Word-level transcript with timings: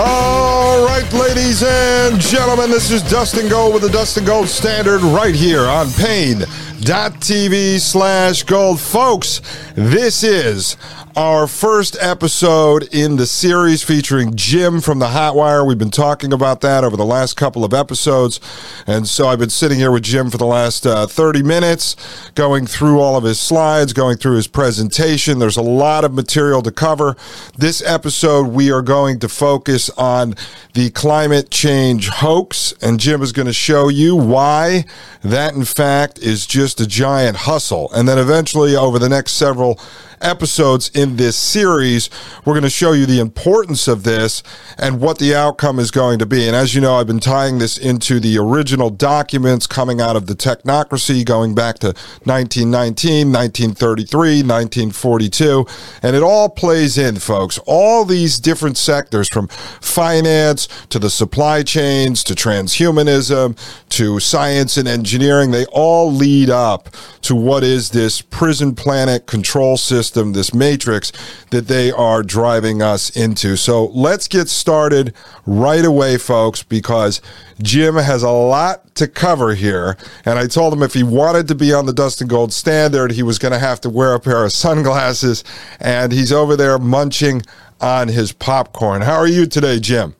All 0.00 0.86
right, 0.86 1.12
ladies 1.12 1.64
and 1.64 2.20
gentlemen, 2.20 2.70
this 2.70 2.92
is 2.92 3.02
Dustin 3.02 3.48
Gold 3.48 3.74
with 3.74 3.82
the 3.82 3.88
Dustin 3.88 4.24
Gold 4.24 4.46
Standard 4.46 5.00
right 5.00 5.34
here 5.34 5.66
on 5.66 5.90
Paine.tv 5.90 7.80
slash 7.80 8.44
gold. 8.44 8.78
Folks, 8.78 9.40
this 9.74 10.22
is 10.22 10.76
our 11.18 11.48
first 11.48 11.96
episode 12.00 12.84
in 12.94 13.16
the 13.16 13.26
series 13.26 13.82
featuring 13.82 14.36
Jim 14.36 14.80
from 14.80 15.00
the 15.00 15.06
Hotwire. 15.06 15.66
We've 15.66 15.76
been 15.76 15.90
talking 15.90 16.32
about 16.32 16.60
that 16.60 16.84
over 16.84 16.96
the 16.96 17.04
last 17.04 17.36
couple 17.36 17.64
of 17.64 17.74
episodes. 17.74 18.38
And 18.86 19.08
so 19.08 19.26
I've 19.26 19.40
been 19.40 19.50
sitting 19.50 19.78
here 19.78 19.90
with 19.90 20.04
Jim 20.04 20.30
for 20.30 20.38
the 20.38 20.46
last 20.46 20.86
uh, 20.86 21.08
30 21.08 21.42
minutes, 21.42 21.96
going 22.36 22.66
through 22.66 23.00
all 23.00 23.16
of 23.16 23.24
his 23.24 23.40
slides, 23.40 23.92
going 23.92 24.16
through 24.16 24.36
his 24.36 24.46
presentation. 24.46 25.40
There's 25.40 25.56
a 25.56 25.60
lot 25.60 26.04
of 26.04 26.14
material 26.14 26.62
to 26.62 26.70
cover. 26.70 27.16
This 27.56 27.82
episode, 27.82 28.46
we 28.46 28.70
are 28.70 28.80
going 28.80 29.18
to 29.18 29.28
focus 29.28 29.90
on 29.98 30.36
the 30.74 30.90
climate 30.90 31.50
change 31.50 32.10
hoax. 32.10 32.72
And 32.80 33.00
Jim 33.00 33.22
is 33.22 33.32
going 33.32 33.46
to 33.46 33.52
show 33.52 33.88
you 33.88 34.14
why 34.14 34.84
that, 35.24 35.54
in 35.54 35.64
fact, 35.64 36.20
is 36.20 36.46
just 36.46 36.80
a 36.80 36.86
giant 36.86 37.38
hustle. 37.38 37.90
And 37.92 38.06
then 38.06 38.18
eventually, 38.18 38.76
over 38.76 39.00
the 39.00 39.08
next 39.08 39.32
several 39.32 39.80
episodes 40.20 40.90
in 40.94 41.16
this 41.16 41.36
series, 41.36 42.10
we're 42.44 42.54
going 42.54 42.62
to 42.62 42.70
show 42.70 42.92
you 42.92 43.06
the 43.06 43.20
importance 43.20 43.86
of 43.86 44.02
this 44.02 44.42
and 44.76 45.00
what 45.00 45.18
the 45.18 45.34
outcome 45.34 45.78
is 45.78 45.90
going 45.90 46.18
to 46.18 46.26
be. 46.26 46.46
And 46.46 46.56
as 46.56 46.74
you 46.74 46.80
know, 46.80 46.96
I've 46.96 47.06
been 47.06 47.20
tying 47.20 47.58
this 47.58 47.78
into 47.78 48.20
the 48.20 48.38
original 48.38 48.90
documents 48.90 49.66
coming 49.66 50.00
out 50.00 50.16
of 50.16 50.26
the 50.26 50.34
technocracy 50.34 51.24
going 51.24 51.54
back 51.54 51.78
to 51.80 51.88
1919, 52.24 53.32
1933, 53.32 54.42
1942. 54.42 55.66
And 56.02 56.16
it 56.16 56.22
all 56.22 56.48
plays 56.48 56.98
in, 56.98 57.16
folks. 57.16 57.58
All 57.66 58.04
these 58.04 58.40
different 58.40 58.76
sectors 58.76 59.28
from 59.28 59.48
finance 59.48 60.68
to 60.90 60.98
the 60.98 61.10
supply 61.10 61.62
chains 61.62 62.24
to 62.24 62.34
transhumanism 62.34 63.56
to 63.90 64.20
science 64.20 64.76
and 64.76 64.88
engineering, 64.88 65.50
they 65.50 65.64
all 65.66 66.12
lead 66.12 66.50
up 66.50 66.88
to 67.22 67.34
what 67.34 67.64
is 67.64 67.90
this 67.90 68.20
prison 68.20 68.74
planet 68.74 69.26
control 69.26 69.76
system 69.76 70.07
system, 70.08 70.32
this 70.32 70.54
matrix 70.54 71.12
that 71.50 71.68
they 71.68 71.92
are 71.92 72.22
driving 72.22 72.80
us 72.80 73.10
into. 73.10 73.56
So 73.56 73.86
let's 73.86 74.26
get 74.26 74.48
started 74.48 75.14
right 75.44 75.84
away, 75.84 76.16
folks, 76.16 76.62
because 76.62 77.20
Jim 77.60 77.96
has 77.96 78.22
a 78.22 78.30
lot 78.30 78.94
to 78.94 79.06
cover 79.06 79.54
here. 79.54 79.98
And 80.24 80.38
I 80.38 80.46
told 80.46 80.72
him 80.72 80.82
if 80.82 80.94
he 80.94 81.02
wanted 81.02 81.46
to 81.48 81.54
be 81.54 81.74
on 81.74 81.84
the 81.84 81.92
Dustin 81.92 82.26
Gold 82.26 82.54
standard, 82.54 83.12
he 83.12 83.22
was 83.22 83.38
going 83.38 83.52
to 83.52 83.58
have 83.58 83.82
to 83.82 83.90
wear 83.90 84.14
a 84.14 84.20
pair 84.20 84.44
of 84.44 84.52
sunglasses. 84.64 85.44
And 85.78 86.10
he's 86.10 86.32
over 86.32 86.56
there 86.56 86.78
munching 86.78 87.42
on 87.80 88.08
his 88.08 88.32
popcorn. 88.32 89.02
How 89.02 89.16
are 89.16 89.28
you 89.28 89.44
today, 89.44 89.78
Jim? 89.78 90.16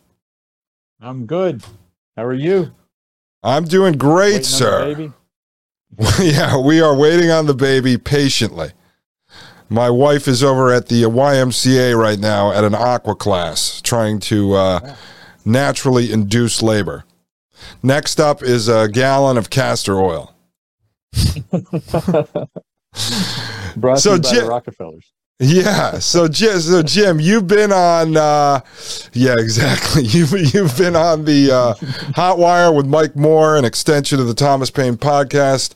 I'm 1.01 1.25
good. 1.25 1.63
How 2.17 2.25
are 2.25 2.35
you? 2.35 2.73
I'm 3.43 3.65
doing 3.65 3.97
great, 3.97 4.33
Waiting 4.33 4.45
sir. 4.45 5.13
yeah, 6.21 6.59
we 6.59 6.81
are 6.83 6.95
waiting 6.95 7.31
on 7.31 7.47
the 7.47 7.55
baby 7.55 7.97
patiently. 7.97 8.73
My 9.69 9.91
wife 9.91 10.27
is 10.27 10.43
over 10.43 10.73
at 10.73 10.89
the 10.89 11.03
YMCA 11.03 11.97
right 11.99 12.19
now 12.19 12.53
at 12.53 12.65
an 12.65 12.75
aqua 12.75 13.15
class 13.15 13.83
trying 13.83 14.19
to 14.21 14.55
uh, 14.55 14.97
naturally 15.45 16.11
induce 16.11 16.63
labor. 16.63 17.05
Next 17.83 18.19
up 18.19 18.43
is 18.43 18.69
a 18.69 18.89
gallon 18.89 19.37
of 19.37 19.51
castor 19.51 20.01
oil. 20.01 20.35
Brought 23.77 23.99
so 23.99 24.19
Jim, 24.19 24.47
Rockefellers. 24.47 25.13
Yeah. 25.39 25.99
So 25.99 26.29
Jim, 26.29 26.61
so 26.61 26.83
Jim, 26.83 27.21
you've 27.21 27.47
been 27.47 27.71
on. 27.71 28.17
Uh, 28.17 28.61
yeah, 29.13 29.35
exactly. 29.39 30.03
You've 30.09 30.33
you've 30.55 30.77
been 30.77 30.97
on 30.97 31.25
the 31.25 31.53
uh, 31.53 31.75
Hotwire 32.15 32.75
with 32.75 32.87
Mike 32.87 33.15
Moore, 33.15 33.57
an 33.57 33.65
extension 33.65 34.19
of 34.19 34.27
the 34.27 34.35
Thomas 34.35 34.71
Paine 34.71 34.97
podcast. 34.97 35.75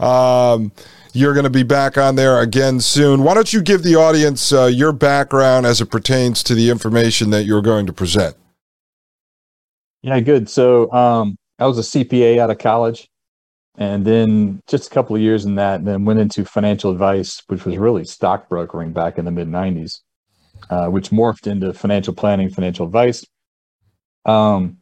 Um, 0.00 0.72
you're 1.12 1.34
going 1.34 1.44
to 1.44 1.50
be 1.50 1.62
back 1.62 1.96
on 1.96 2.16
there 2.16 2.40
again 2.40 2.80
soon. 2.80 3.22
Why 3.22 3.34
don't 3.34 3.52
you 3.52 3.62
give 3.62 3.82
the 3.82 3.96
audience 3.96 4.52
uh, 4.52 4.66
your 4.66 4.92
background 4.92 5.66
as 5.66 5.80
it 5.80 5.90
pertains 5.90 6.42
to 6.44 6.54
the 6.54 6.70
information 6.70 7.30
that 7.30 7.44
you're 7.44 7.62
going 7.62 7.86
to 7.86 7.92
present? 7.92 8.36
Yeah, 10.02 10.20
good. 10.20 10.48
So 10.48 10.90
um, 10.92 11.36
I 11.58 11.66
was 11.66 11.78
a 11.78 11.82
CPA 11.82 12.38
out 12.38 12.50
of 12.50 12.58
college, 12.58 13.08
and 13.76 14.04
then 14.04 14.60
just 14.68 14.86
a 14.86 14.94
couple 14.94 15.16
of 15.16 15.22
years 15.22 15.44
in 15.44 15.56
that, 15.56 15.80
and 15.80 15.86
then 15.88 16.04
went 16.04 16.20
into 16.20 16.44
financial 16.44 16.90
advice, 16.90 17.42
which 17.48 17.64
was 17.64 17.76
really 17.76 18.04
stockbrokering 18.04 18.92
back 18.92 19.18
in 19.18 19.24
the 19.24 19.30
mid 19.30 19.48
'90s, 19.48 20.00
uh, 20.70 20.86
which 20.86 21.10
morphed 21.10 21.46
into 21.46 21.72
financial 21.72 22.14
planning, 22.14 22.48
financial 22.48 22.86
advice. 22.86 23.24
Um, 24.24 24.78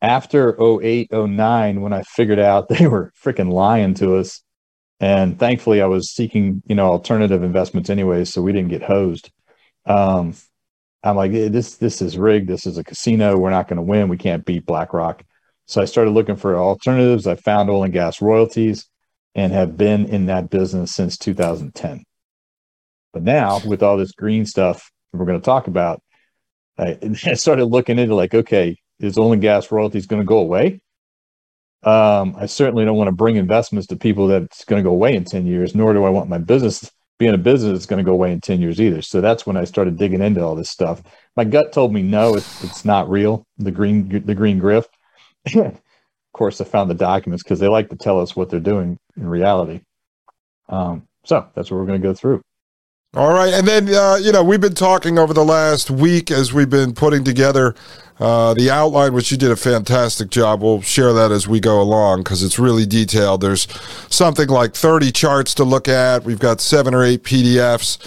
after 0.00 0.56
08, 0.60 1.12
09, 1.12 1.80
when 1.80 1.92
I 1.92 2.02
figured 2.02 2.40
out 2.40 2.68
they 2.70 2.86
were 2.86 3.12
freaking 3.22 3.50
lying 3.50 3.94
to 3.94 4.16
us 4.16 4.42
and 5.02 5.36
thankfully, 5.36 5.82
I 5.82 5.86
was 5.86 6.12
seeking, 6.12 6.62
you 6.64 6.76
know, 6.76 6.86
alternative 6.86 7.42
investments 7.42 7.90
anyway, 7.90 8.24
so 8.24 8.40
we 8.40 8.52
didn't 8.52 8.70
get 8.70 8.84
hosed. 8.84 9.32
Um, 9.84 10.34
I'm 11.02 11.16
like, 11.16 11.32
this 11.32 11.74
this 11.74 12.00
is 12.00 12.16
rigged. 12.16 12.48
This 12.48 12.66
is 12.66 12.78
a 12.78 12.84
casino. 12.84 13.36
We're 13.36 13.50
not 13.50 13.66
going 13.66 13.78
to 13.78 13.82
win. 13.82 14.08
We 14.08 14.16
can't 14.16 14.44
beat 14.44 14.64
BlackRock. 14.64 15.24
So 15.66 15.82
I 15.82 15.86
started 15.86 16.12
looking 16.12 16.36
for 16.36 16.56
alternatives. 16.56 17.26
I 17.26 17.34
found 17.34 17.68
oil 17.68 17.82
and 17.82 17.92
gas 17.92 18.22
royalties, 18.22 18.88
and 19.34 19.52
have 19.52 19.76
been 19.76 20.06
in 20.06 20.26
that 20.26 20.50
business 20.50 20.94
since 20.94 21.18
2010. 21.18 22.04
But 23.12 23.24
now, 23.24 23.60
with 23.66 23.82
all 23.82 23.96
this 23.96 24.12
green 24.12 24.46
stuff 24.46 24.88
we're 25.12 25.26
going 25.26 25.40
to 25.40 25.44
talk 25.44 25.66
about, 25.66 26.00
I, 26.78 26.96
I 27.26 27.34
started 27.34 27.64
looking 27.64 27.98
into 27.98 28.14
like, 28.14 28.34
okay, 28.34 28.78
is 29.00 29.18
oil 29.18 29.32
and 29.32 29.42
gas 29.42 29.72
royalties 29.72 30.06
going 30.06 30.22
to 30.22 30.26
go 30.26 30.38
away? 30.38 30.80
Um, 31.84 32.36
I 32.38 32.46
certainly 32.46 32.84
don't 32.84 32.96
want 32.96 33.08
to 33.08 33.12
bring 33.16 33.36
investments 33.36 33.88
to 33.88 33.96
people 33.96 34.28
that's 34.28 34.64
going 34.64 34.82
to 34.82 34.88
go 34.88 34.92
away 34.92 35.14
in 35.14 35.24
10 35.24 35.46
years, 35.46 35.74
nor 35.74 35.92
do 35.92 36.04
I 36.04 36.10
want 36.10 36.28
my 36.28 36.38
business 36.38 36.90
being 37.18 37.34
a 37.34 37.38
business 37.38 37.72
that's 37.72 37.86
going 37.86 38.04
to 38.04 38.08
go 38.08 38.12
away 38.12 38.32
in 38.32 38.40
10 38.40 38.60
years 38.60 38.80
either. 38.80 39.02
So 39.02 39.20
that's 39.20 39.46
when 39.46 39.56
I 39.56 39.64
started 39.64 39.96
digging 39.96 40.22
into 40.22 40.42
all 40.42 40.54
this 40.54 40.70
stuff. 40.70 41.02
My 41.36 41.44
gut 41.44 41.72
told 41.72 41.92
me 41.92 42.02
no, 42.02 42.36
it's, 42.36 42.62
it's 42.62 42.84
not 42.84 43.08
real. 43.10 43.44
The 43.58 43.70
green, 43.70 44.24
the 44.24 44.34
green 44.34 44.60
grift. 44.60 44.88
of 45.56 45.80
course, 46.32 46.60
I 46.60 46.64
found 46.64 46.90
the 46.90 46.94
documents 46.94 47.42
because 47.42 47.60
they 47.60 47.68
like 47.68 47.90
to 47.90 47.96
tell 47.96 48.20
us 48.20 48.36
what 48.36 48.50
they're 48.50 48.60
doing 48.60 48.98
in 49.16 49.26
reality. 49.26 49.80
Um, 50.68 51.06
so 51.24 51.46
that's 51.54 51.70
what 51.70 51.78
we're 51.78 51.86
going 51.86 52.00
to 52.00 52.08
go 52.08 52.14
through. 52.14 52.42
All 53.14 53.34
right. 53.34 53.52
And 53.52 53.68
then, 53.68 53.94
uh, 53.94 54.16
you 54.16 54.32
know, 54.32 54.42
we've 54.42 54.60
been 54.60 54.72
talking 54.72 55.18
over 55.18 55.34
the 55.34 55.44
last 55.44 55.90
week 55.90 56.30
as 56.30 56.54
we've 56.54 56.70
been 56.70 56.94
putting 56.94 57.24
together 57.24 57.74
uh, 58.18 58.54
the 58.54 58.70
outline, 58.70 59.12
which 59.12 59.30
you 59.30 59.36
did 59.36 59.50
a 59.50 59.56
fantastic 59.56 60.30
job. 60.30 60.62
We'll 60.62 60.80
share 60.80 61.12
that 61.12 61.30
as 61.30 61.46
we 61.46 61.60
go 61.60 61.78
along 61.78 62.20
because 62.22 62.42
it's 62.42 62.58
really 62.58 62.86
detailed. 62.86 63.42
There's 63.42 63.68
something 64.08 64.48
like 64.48 64.74
30 64.74 65.12
charts 65.12 65.52
to 65.56 65.64
look 65.64 65.88
at. 65.88 66.24
We've 66.24 66.38
got 66.38 66.62
seven 66.62 66.94
or 66.94 67.04
eight 67.04 67.22
PDFs. 67.22 67.98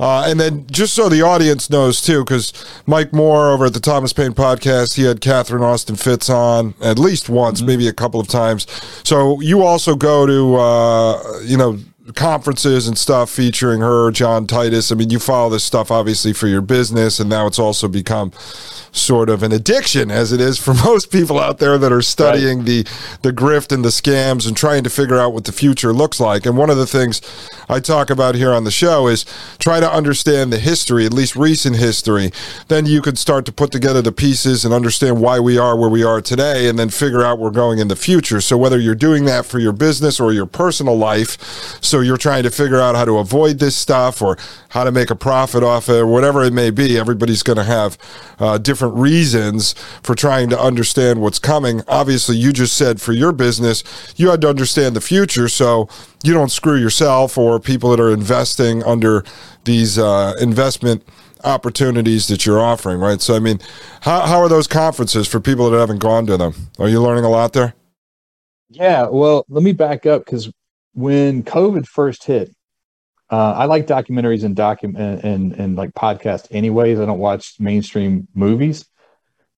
Uh, 0.00 0.24
and 0.26 0.40
then, 0.40 0.66
just 0.68 0.94
so 0.94 1.10
the 1.10 1.20
audience 1.20 1.68
knows 1.68 2.00
too, 2.00 2.24
because 2.24 2.52
Mike 2.86 3.12
Moore 3.12 3.50
over 3.50 3.66
at 3.66 3.74
the 3.74 3.80
Thomas 3.80 4.14
Paine 4.14 4.32
podcast, 4.32 4.94
he 4.94 5.02
had 5.02 5.20
Catherine 5.20 5.62
Austin 5.62 5.96
Fitts 5.96 6.30
on 6.30 6.72
at 6.80 6.98
least 6.98 7.28
once, 7.28 7.58
mm-hmm. 7.58 7.66
maybe 7.66 7.86
a 7.86 7.92
couple 7.92 8.18
of 8.18 8.28
times. 8.28 8.66
So 9.04 9.40
you 9.42 9.62
also 9.62 9.94
go 9.94 10.26
to, 10.26 10.56
uh, 10.56 11.40
you 11.42 11.58
know, 11.58 11.78
conferences 12.12 12.86
and 12.86 12.98
stuff 12.98 13.30
featuring 13.30 13.80
her, 13.80 14.10
John 14.10 14.46
Titus. 14.46 14.92
I 14.92 14.94
mean, 14.94 15.08
you 15.08 15.18
follow 15.18 15.48
this 15.48 15.64
stuff 15.64 15.90
obviously 15.90 16.34
for 16.34 16.46
your 16.46 16.60
business, 16.60 17.18
and 17.18 17.30
now 17.30 17.46
it's 17.46 17.58
also 17.58 17.88
become 17.88 18.30
sort 18.92 19.30
of 19.30 19.42
an 19.42 19.52
addiction, 19.52 20.10
as 20.10 20.30
it 20.30 20.40
is 20.40 20.58
for 20.58 20.74
most 20.84 21.10
people 21.10 21.40
out 21.40 21.58
there 21.58 21.78
that 21.78 21.92
are 21.92 22.02
studying 22.02 22.58
right. 22.58 22.66
the 22.66 22.82
the 23.22 23.32
grift 23.32 23.72
and 23.72 23.84
the 23.84 23.88
scams 23.88 24.46
and 24.46 24.56
trying 24.56 24.84
to 24.84 24.90
figure 24.90 25.18
out 25.18 25.32
what 25.32 25.44
the 25.44 25.52
future 25.52 25.92
looks 25.92 26.20
like. 26.20 26.44
And 26.44 26.58
one 26.58 26.68
of 26.68 26.76
the 26.76 26.86
things 26.86 27.22
I 27.70 27.80
talk 27.80 28.10
about 28.10 28.34
here 28.34 28.52
on 28.52 28.64
the 28.64 28.70
show 28.70 29.08
is 29.08 29.24
try 29.58 29.80
to 29.80 29.90
understand 29.90 30.52
the 30.52 30.58
history, 30.58 31.06
at 31.06 31.12
least 31.14 31.34
recent 31.36 31.76
history. 31.76 32.30
Then 32.68 32.84
you 32.84 33.00
can 33.00 33.16
start 33.16 33.46
to 33.46 33.52
put 33.52 33.72
together 33.72 34.02
the 34.02 34.12
pieces 34.12 34.64
and 34.64 34.74
understand 34.74 35.20
why 35.20 35.40
we 35.40 35.56
are 35.56 35.78
where 35.78 35.90
we 35.90 36.04
are 36.04 36.20
today, 36.20 36.68
and 36.68 36.78
then 36.78 36.90
figure 36.90 37.24
out 37.24 37.38
where 37.38 37.44
we're 37.44 37.50
going 37.50 37.78
in 37.78 37.88
the 37.88 37.96
future. 37.96 38.40
So 38.40 38.56
whether 38.56 38.78
you're 38.78 38.94
doing 38.94 39.24
that 39.24 39.46
for 39.46 39.58
your 39.58 39.72
business 39.72 40.18
or 40.18 40.32
your 40.32 40.46
personal 40.46 40.96
life, 40.96 41.40
so 41.82 41.93
you're 42.00 42.16
trying 42.16 42.42
to 42.42 42.50
figure 42.50 42.80
out 42.80 42.94
how 42.94 43.04
to 43.04 43.18
avoid 43.18 43.58
this 43.58 43.76
stuff 43.76 44.22
or 44.22 44.36
how 44.70 44.84
to 44.84 44.92
make 44.92 45.10
a 45.10 45.16
profit 45.16 45.62
off 45.62 45.88
it, 45.88 45.96
or 45.96 46.06
whatever 46.06 46.42
it 46.42 46.52
may 46.52 46.70
be. 46.70 46.98
Everybody's 46.98 47.42
going 47.42 47.56
to 47.56 47.64
have 47.64 47.98
uh, 48.38 48.58
different 48.58 48.94
reasons 48.94 49.74
for 50.02 50.14
trying 50.14 50.50
to 50.50 50.60
understand 50.60 51.20
what's 51.20 51.38
coming. 51.38 51.82
Obviously, 51.88 52.36
you 52.36 52.52
just 52.52 52.76
said 52.76 53.00
for 53.00 53.12
your 53.12 53.32
business, 53.32 53.84
you 54.16 54.30
had 54.30 54.40
to 54.40 54.48
understand 54.48 54.96
the 54.96 55.00
future 55.00 55.48
so 55.48 55.88
you 56.22 56.32
don't 56.32 56.50
screw 56.50 56.76
yourself 56.76 57.36
or 57.36 57.60
people 57.60 57.90
that 57.90 58.00
are 58.00 58.10
investing 58.12 58.82
under 58.84 59.24
these 59.64 59.98
uh, 59.98 60.34
investment 60.40 61.02
opportunities 61.44 62.26
that 62.28 62.46
you're 62.46 62.60
offering, 62.60 62.98
right? 62.98 63.20
So, 63.20 63.36
I 63.36 63.38
mean, 63.38 63.60
how, 64.00 64.22
how 64.22 64.38
are 64.38 64.48
those 64.48 64.66
conferences 64.66 65.28
for 65.28 65.40
people 65.40 65.70
that 65.70 65.78
haven't 65.78 65.98
gone 65.98 66.26
to 66.26 66.36
them? 66.36 66.54
Are 66.78 66.88
you 66.88 67.02
learning 67.02 67.24
a 67.24 67.28
lot 67.28 67.52
there? 67.52 67.74
Yeah, 68.70 69.06
well, 69.08 69.44
let 69.48 69.62
me 69.62 69.72
back 69.72 70.06
up 70.06 70.24
because 70.24 70.50
when 70.94 71.42
COVID 71.42 71.86
first 71.86 72.24
hit, 72.24 72.54
uh, 73.30 73.52
I 73.52 73.64
like 73.64 73.86
documentaries 73.86 74.44
and 74.44 74.54
document 74.54 75.24
and, 75.24 75.52
and, 75.54 75.76
like 75.76 75.92
podcasts 75.92 76.46
anyways. 76.50 77.00
I 77.00 77.06
don't 77.06 77.18
watch 77.18 77.54
mainstream 77.58 78.28
movies. 78.34 78.86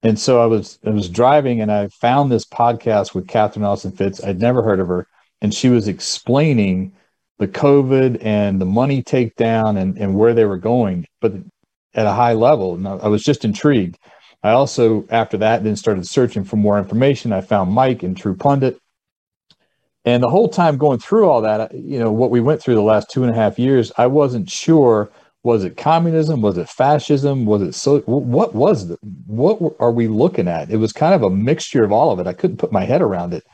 And 0.03 0.19
so 0.19 0.41
I 0.41 0.47
was 0.47 0.79
I 0.87 0.91
was 0.91 1.09
driving 1.09 1.61
and 1.61 1.73
I 1.73 1.89
found 1.89 2.31
this 2.31 2.45
podcast 2.47 3.15
with 3.15 3.27
Catherine 3.27 3.65
Austin 3.65 3.93
Fitts. 3.93 4.23
I'd 4.23 4.41
never 4.41 4.63
heard 4.63 4.79
of 4.79 4.89
her. 4.89 5.09
And 5.43 5.53
she 5.53 5.69
was 5.69 5.89
explaining 5.89 6.93
the 7.39 7.49
COVID 7.49 8.25
and 8.25 8.61
the 8.61 8.67
money 8.67 9.03
takedown 9.03 9.77
and, 9.77 9.99
and 9.99 10.15
where 10.15 10.33
they 10.33 10.45
were 10.45 10.59
going, 10.59 11.07
but 11.21 11.35
at 11.95 12.07
a 12.07 12.13
high 12.13 12.35
level. 12.35 12.75
And 12.75 12.87
I 12.87 13.09
was 13.09 13.23
just 13.23 13.45
intrigued. 13.45 13.99
I 14.43 14.51
also, 14.51 15.07
after 15.11 15.39
that, 15.39 15.65
then 15.65 15.77
started 15.77 16.07
searching 16.07 16.45
for 16.45 16.57
more 16.57 16.79
information. 16.79 17.33
I 17.33 17.41
found 17.41 17.73
Mike 17.73 18.03
and 18.03 18.17
True 18.17 18.37
Pundit. 18.37 18.79
And 20.07 20.23
the 20.23 20.31
whole 20.31 20.49
time 20.49 20.79
going 20.79 21.01
through 21.01 21.29
all 21.29 21.43
that, 21.43 21.61
uh, 21.61 21.69
you 21.75 21.99
know, 21.99 22.13
what 22.13 22.31
we 22.31 22.41
went 22.41 22.63
through 22.63 22.77
the 22.77 22.83
last 22.83 23.11
two 23.11 23.25
and 23.25 23.33
a 23.33 23.35
half 23.35 23.59
years, 23.59 23.91
I 23.99 24.07
wasn't 24.07 24.49
sure 24.49 25.11
was 25.43 25.65
it 25.65 25.77
communism? 25.77 26.41
Was 26.41 26.59
it 26.59 26.69
fascism? 26.69 27.45
Was 27.45 27.63
it 27.63 27.73
so? 27.75 28.01
What 28.01 28.55
was 28.55 28.89
the, 28.89 28.99
what 29.27 29.61
are 29.79 29.93
we 29.93 30.09
looking 30.09 30.49
at? 30.49 30.71
It 30.71 30.79
was 30.79 30.93
kind 30.93 31.15
of 31.15 31.23
a 31.23 31.31
mixture 31.31 31.85
of 31.85 31.93
all 31.93 32.11
of 32.11 32.19
it. 32.19 32.27
I 32.27 32.33
couldn't 32.33 32.57
put 32.57 32.73
my 32.73 32.85
head 32.85 33.03
around 33.03 33.35
it. 33.35 33.45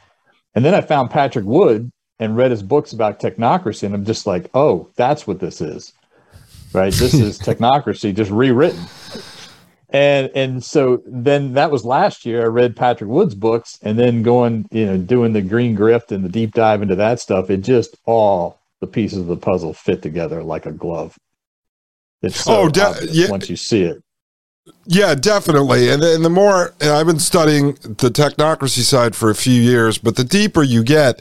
And 0.55 0.65
then 0.65 0.75
I 0.75 0.83
found 0.83 1.11
Patrick 1.11 1.45
Wood 1.45 1.91
and 2.19 2.37
read 2.37 2.51
his 2.51 2.63
books 2.63 2.93
about 2.93 3.21
technocracy, 3.21 3.83
and 3.83 3.95
I'm 3.95 4.05
just 4.05 4.27
like, 4.27 4.51
oh, 4.55 4.91
that's 4.97 5.27
what 5.27 5.41
this 5.41 5.61
is, 5.61 5.93
right? 6.73 6.93
This 6.93 7.15
is 7.15 7.39
technocracy 7.41 8.15
just 8.15 8.31
rewritten 8.31 8.87
and 9.93 10.31
and 10.35 10.65
so 10.65 11.03
then 11.07 11.53
that 11.55 11.71
was 11.71 11.85
last 11.85 12.25
year. 12.25 12.43
I 12.43 12.47
read 12.47 12.77
Patrick 12.77 13.11
Wood's 13.11 13.35
books, 13.35 13.79
and 13.83 13.99
then 13.99 14.23
going, 14.23 14.67
you 14.71 14.87
know, 14.87 14.97
doing 14.97 15.33
the 15.33 15.43
green 15.43 15.77
grift 15.77 16.11
and 16.11 16.25
the 16.25 16.29
deep 16.29 16.55
dive 16.55 16.83
into 16.83 16.97
that 16.97 17.21
stuff. 17.21 17.51
It 17.51 17.59
just 17.59 17.97
all 18.07 18.61
the 18.81 18.87
pieces 18.87 19.19
of 19.19 19.27
the 19.27 19.37
puzzle 19.37 19.75
fit 19.75 20.03
together 20.03 20.43
like 20.43 20.67
a 20.67 20.73
glove. 20.73 21.17
It's 22.23 22.41
so 22.41 22.63
oh, 22.63 22.69
de- 22.69 23.09
yeah. 23.11 23.31
once 23.31 23.51
you 23.51 23.57
see 23.57 23.83
it. 23.83 24.03
Yeah, 24.85 25.15
definitely. 25.15 25.91
And, 25.91 26.03
and 26.03 26.25
the 26.25 26.31
more, 26.31 26.75
and 26.81 26.91
I've 26.91 27.07
been 27.07 27.19
studying 27.19 27.73
the 27.83 28.11
technocracy 28.11 28.83
side 28.83 29.17
for 29.17 29.29
a 29.29 29.35
few 29.35 29.61
years, 29.61 29.99
but 29.99 30.17
the 30.17 30.25
deeper 30.25 30.63
you 30.63 30.85
get, 30.85 31.19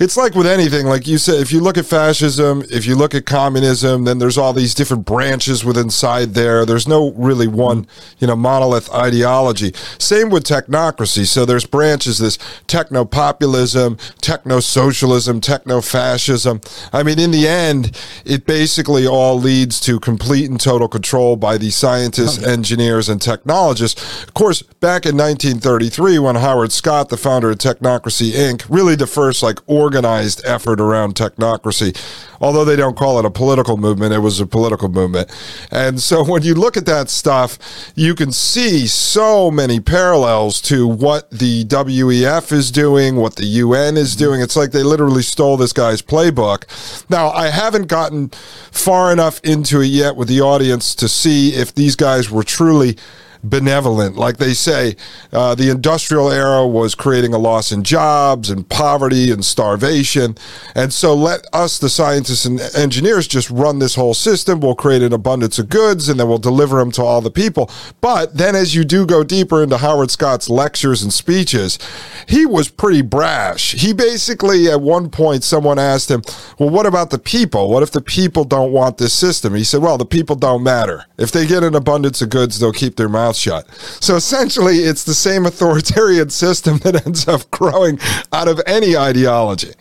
it's 0.00 0.16
like 0.16 0.34
with 0.34 0.46
anything. 0.46 0.86
Like 0.86 1.06
you 1.06 1.16
said, 1.18 1.40
if 1.40 1.50
you 1.50 1.60
look 1.60 1.78
at 1.78 1.86
fascism, 1.86 2.62
if 2.70 2.86
you 2.86 2.94
look 2.94 3.14
at 3.14 3.24
communism, 3.24 4.04
then 4.04 4.18
there's 4.18 4.36
all 4.36 4.52
these 4.52 4.74
different 4.74 5.06
branches 5.06 5.64
within 5.64 5.88
inside 5.88 6.34
there. 6.34 6.66
There's 6.66 6.86
no 6.86 7.12
really 7.12 7.48
one, 7.48 7.86
you 8.18 8.26
know, 8.26 8.36
monolith 8.36 8.92
ideology. 8.92 9.72
Same 9.98 10.28
with 10.28 10.44
technocracy. 10.44 11.26
So 11.26 11.46
there's 11.46 11.64
branches, 11.64 12.18
this 12.18 12.38
techno 12.66 13.06
populism, 13.06 13.96
techno 14.20 14.60
socialism, 14.60 15.40
techno 15.40 15.80
fascism. 15.80 16.60
I 16.92 17.02
mean, 17.02 17.18
in 17.18 17.30
the 17.30 17.48
end, 17.48 17.98
it 18.26 18.44
basically 18.44 19.06
all 19.06 19.38
leads 19.38 19.80
to 19.80 19.98
complete 19.98 20.50
and 20.50 20.60
total 20.60 20.88
control 20.88 21.36
by 21.36 21.56
the 21.56 21.70
scientists 21.70 22.38
oh, 22.42 22.52
and 22.52 22.57
engineers 22.58 23.08
and 23.08 23.22
technologists. 23.22 24.24
Of 24.24 24.34
course, 24.34 24.62
back 24.62 25.06
in 25.06 25.16
1933, 25.16 26.18
when 26.18 26.34
Howard 26.34 26.72
Scott, 26.72 27.08
the 27.08 27.16
founder 27.16 27.50
of 27.50 27.58
Technocracy 27.58 28.32
Inc., 28.32 28.64
really 28.68 28.96
the 28.96 29.06
first 29.06 29.42
like 29.42 29.60
organized 29.66 30.42
effort 30.44 30.80
around 30.80 31.14
technocracy, 31.14 31.96
although 32.40 32.64
they 32.64 32.76
don't 32.76 32.96
call 32.96 33.18
it 33.18 33.24
a 33.24 33.30
political 33.30 33.76
movement, 33.76 34.12
it 34.12 34.18
was 34.18 34.40
a 34.40 34.46
political 34.46 34.88
movement. 34.88 35.30
And 35.70 36.00
so 36.00 36.24
when 36.30 36.42
you 36.42 36.54
look 36.54 36.76
at 36.76 36.86
that 36.86 37.10
stuff, 37.10 37.58
you 37.94 38.14
can 38.14 38.32
see 38.32 38.86
so 38.86 39.50
many 39.50 39.80
parallels 39.80 40.60
to 40.62 40.86
what 40.86 41.30
the 41.30 41.64
WEF 41.64 42.52
is 42.52 42.70
doing, 42.70 43.16
what 43.16 43.36
the 43.36 43.46
UN 43.46 43.96
is 43.96 44.12
mm-hmm. 44.12 44.24
doing. 44.24 44.40
It's 44.40 44.56
like 44.56 44.72
they 44.72 44.82
literally 44.82 45.22
stole 45.22 45.56
this 45.56 45.72
guy's 45.72 46.02
playbook. 46.02 46.64
Now, 47.10 47.30
I 47.30 47.48
haven't 47.48 47.88
gotten 47.88 48.28
far 48.70 49.12
enough 49.12 49.40
into 49.44 49.80
it 49.80 49.86
yet 49.86 50.16
with 50.16 50.28
the 50.28 50.40
audience 50.40 50.94
to 50.96 51.08
see 51.08 51.54
if 51.54 51.74
these 51.74 51.96
guys 51.96 52.30
were 52.30 52.44
truly 52.44 52.96
benevolent. 53.42 54.16
Like 54.16 54.38
they 54.38 54.54
say, 54.54 54.96
uh, 55.32 55.54
the 55.54 55.70
industrial 55.70 56.30
era 56.30 56.66
was 56.66 56.94
creating 56.94 57.34
a 57.34 57.38
loss 57.38 57.72
in 57.72 57.84
jobs 57.84 58.50
and 58.50 58.68
poverty 58.68 59.30
and 59.30 59.44
starvation. 59.44 60.36
And 60.74 60.92
so 60.92 61.14
let 61.14 61.46
us, 61.52 61.78
the 61.78 61.88
scientists 61.88 62.44
and 62.44 62.60
engineers, 62.76 63.26
just 63.26 63.50
run 63.50 63.78
this 63.78 63.94
whole 63.94 64.14
system. 64.14 64.60
We'll 64.60 64.74
create 64.74 65.02
an 65.02 65.12
abundance 65.12 65.58
of 65.58 65.68
goods 65.68 66.08
and 66.08 66.18
then 66.18 66.28
we'll 66.28 66.38
deliver 66.38 66.78
them 66.78 66.90
to 66.92 67.02
all 67.02 67.20
the 67.20 67.30
people. 67.30 67.70
But 68.00 68.36
then 68.36 68.54
as 68.54 68.74
you 68.74 68.84
do 68.84 69.06
go 69.06 69.24
deeper 69.24 69.62
into 69.62 69.78
Howard 69.78 70.10
Scott's 70.10 70.48
lectures 70.48 71.02
and 71.02 71.12
speeches, 71.12 71.78
he 72.26 72.46
was 72.46 72.68
pretty 72.68 73.02
brash. 73.02 73.72
He 73.72 73.92
basically, 73.92 74.70
at 74.70 74.80
one 74.80 75.10
point, 75.10 75.44
someone 75.44 75.78
asked 75.78 76.10
him, 76.10 76.22
Well, 76.58 76.70
what 76.70 76.86
about 76.86 77.10
the 77.10 77.18
people? 77.18 77.70
What 77.70 77.82
if 77.82 77.90
the 77.90 78.00
people 78.00 78.44
don't 78.44 78.72
want 78.72 78.98
this 78.98 79.12
system? 79.12 79.54
He 79.54 79.64
said, 79.64 79.82
Well, 79.82 79.98
the 79.98 80.06
people 80.06 80.36
don't 80.36 80.62
matter. 80.62 81.04
If 81.18 81.32
they 81.32 81.46
get 81.46 81.62
an 81.62 81.74
abundance 81.74 82.22
of 82.22 82.30
goods, 82.30 82.58
they'll 82.58 82.72
keep 82.72 82.96
their 82.96 83.08
mouth 83.08 83.27
shut. 83.36 83.68
So 84.00 84.16
essentially, 84.16 84.78
it's 84.78 85.04
the 85.04 85.14
same 85.14 85.46
authoritarian 85.46 86.30
system 86.30 86.78
that 86.78 87.06
ends 87.06 87.28
up 87.28 87.50
growing 87.50 87.98
out 88.32 88.48
of 88.48 88.60
any 88.66 88.96
ideology. 88.96 89.72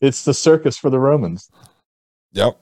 It's 0.00 0.24
the 0.24 0.34
circus 0.34 0.76
for 0.76 0.90
the 0.90 0.98
Romans. 0.98 1.50
Yep. 2.32 2.58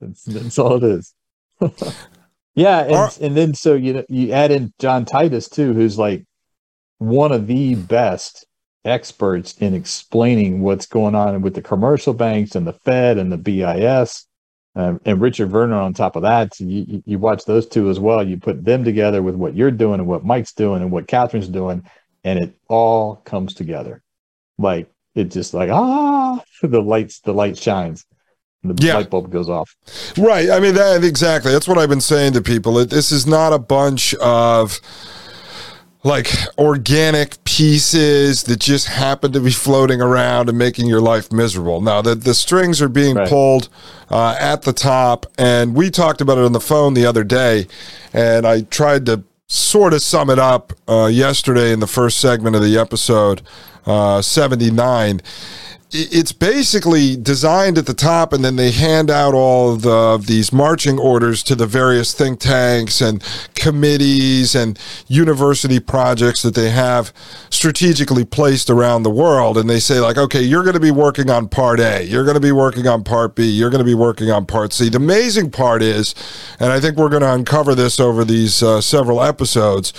That's, 0.00 0.22
that's 0.24 0.58
all 0.58 0.76
it 0.76 0.84
is. 0.84 1.14
yeah, 2.54 2.84
and, 2.84 3.18
and 3.20 3.36
then 3.36 3.54
so 3.54 3.74
you 3.74 3.94
know, 3.94 4.04
you 4.08 4.32
add 4.32 4.50
in 4.50 4.72
John 4.78 5.04
Titus 5.04 5.48
too, 5.48 5.72
who's 5.72 5.98
like 5.98 6.24
one 6.98 7.32
of 7.32 7.46
the 7.46 7.74
best 7.74 8.46
experts 8.84 9.56
in 9.58 9.74
explaining 9.74 10.60
what's 10.60 10.86
going 10.86 11.14
on 11.14 11.40
with 11.42 11.54
the 11.54 11.62
commercial 11.62 12.12
banks 12.12 12.54
and 12.54 12.66
the 12.66 12.72
Fed 12.72 13.18
and 13.18 13.32
the 13.32 13.38
BIS 13.38 14.26
um, 14.76 15.00
and 15.04 15.20
Richard 15.20 15.52
Werner 15.52 15.76
on 15.76 15.94
top 15.94 16.16
of 16.16 16.22
that. 16.22 16.58
You, 16.58 17.02
you 17.06 17.18
watch 17.18 17.44
those 17.44 17.66
two 17.66 17.90
as 17.90 18.00
well. 18.00 18.26
You 18.26 18.36
put 18.38 18.64
them 18.64 18.84
together 18.84 19.22
with 19.22 19.36
what 19.36 19.54
you're 19.54 19.70
doing 19.70 20.00
and 20.00 20.08
what 20.08 20.24
Mike's 20.24 20.52
doing 20.52 20.82
and 20.82 20.90
what 20.90 21.06
Catherine's 21.06 21.48
doing, 21.48 21.84
and 22.24 22.38
it 22.38 22.56
all 22.68 23.16
comes 23.16 23.54
together. 23.54 24.02
Like 24.58 24.90
it 25.14 25.30
just 25.30 25.54
like 25.54 25.70
ah, 25.70 26.42
the 26.62 26.80
lights, 26.82 27.20
the 27.20 27.32
light 27.32 27.56
shines. 27.56 28.04
The 28.64 28.74
yeah. 28.82 28.94
light 28.94 29.10
bulb 29.10 29.30
goes 29.30 29.50
off. 29.50 29.76
Right. 30.16 30.50
I 30.50 30.58
mean, 30.58 30.74
that 30.74 31.04
exactly. 31.04 31.52
That's 31.52 31.68
what 31.68 31.76
I've 31.76 31.90
been 31.90 32.00
saying 32.00 32.32
to 32.32 32.40
people. 32.40 32.78
It, 32.78 32.88
this 32.88 33.12
is 33.12 33.26
not 33.26 33.52
a 33.52 33.58
bunch 33.58 34.14
of 34.14 34.80
like 36.04 36.30
organic 36.58 37.42
pieces 37.44 38.44
that 38.44 38.60
just 38.60 38.86
happen 38.86 39.32
to 39.32 39.40
be 39.40 39.50
floating 39.50 40.02
around 40.02 40.50
and 40.50 40.58
making 40.58 40.86
your 40.86 41.00
life 41.00 41.32
miserable. 41.32 41.80
Now, 41.80 42.02
the, 42.02 42.14
the 42.14 42.34
strings 42.34 42.82
are 42.82 42.90
being 42.90 43.16
right. 43.16 43.28
pulled 43.28 43.70
uh, 44.10 44.36
at 44.38 44.62
the 44.62 44.74
top, 44.74 45.26
and 45.38 45.74
we 45.74 45.90
talked 45.90 46.20
about 46.20 46.36
it 46.36 46.44
on 46.44 46.52
the 46.52 46.60
phone 46.60 46.92
the 46.92 47.06
other 47.06 47.24
day, 47.24 47.66
and 48.12 48.46
I 48.46 48.62
tried 48.62 49.06
to 49.06 49.24
sort 49.46 49.94
of 49.94 50.02
sum 50.02 50.28
it 50.28 50.38
up 50.38 50.74
uh, 50.86 51.06
yesterday 51.06 51.72
in 51.72 51.80
the 51.80 51.86
first 51.86 52.20
segment 52.20 52.54
of 52.54 52.62
the 52.62 52.78
episode 52.78 53.40
uh, 53.86 54.20
79 54.22 55.20
it's 55.96 56.32
basically 56.32 57.14
designed 57.14 57.78
at 57.78 57.86
the 57.86 57.94
top, 57.94 58.32
and 58.32 58.44
then 58.44 58.56
they 58.56 58.72
hand 58.72 59.12
out 59.12 59.32
all 59.32 59.72
of 59.72 59.82
the, 59.82 60.18
these 60.26 60.52
marching 60.52 60.98
orders 60.98 61.44
to 61.44 61.54
the 61.54 61.66
various 61.66 62.12
think 62.12 62.40
tanks 62.40 63.00
and 63.00 63.22
committees 63.54 64.56
and 64.56 64.76
university 65.06 65.78
projects 65.78 66.42
that 66.42 66.56
they 66.56 66.70
have 66.70 67.12
strategically 67.48 68.24
placed 68.24 68.68
around 68.70 69.04
the 69.04 69.10
world. 69.10 69.56
And 69.56 69.70
they 69.70 69.78
say, 69.78 70.00
like, 70.00 70.16
okay, 70.16 70.42
you're 70.42 70.64
going 70.64 70.74
to 70.74 70.80
be 70.80 70.90
working 70.90 71.30
on 71.30 71.48
part 71.48 71.78
A, 71.78 72.02
you're 72.02 72.24
going 72.24 72.34
to 72.34 72.40
be 72.40 72.52
working 72.52 72.88
on 72.88 73.04
part 73.04 73.36
B, 73.36 73.44
you're 73.44 73.70
going 73.70 73.78
to 73.78 73.84
be 73.84 73.94
working 73.94 74.32
on 74.32 74.46
part 74.46 74.72
C. 74.72 74.88
The 74.88 74.96
amazing 74.96 75.52
part 75.52 75.80
is, 75.80 76.16
and 76.58 76.72
I 76.72 76.80
think 76.80 76.96
we're 76.96 77.08
going 77.08 77.22
to 77.22 77.32
uncover 77.32 77.76
this 77.76 78.00
over 78.00 78.24
these 78.24 78.64
uh, 78.64 78.80
several 78.80 79.22
episodes, 79.22 79.92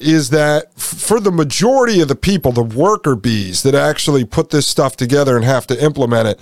is 0.00 0.30
that 0.30 0.74
for 0.74 1.20
the 1.20 1.30
majority 1.32 2.00
of 2.00 2.08
the 2.08 2.16
people, 2.16 2.50
the 2.50 2.62
worker 2.62 3.14
bees 3.14 3.62
that 3.62 3.76
actually 3.76 4.24
put 4.24 4.50
this 4.50 4.66
stuff 4.66 4.96
together 4.96 5.27
and 5.36 5.44
have 5.44 5.66
to 5.68 5.82
implement 5.84 6.28
it, 6.28 6.38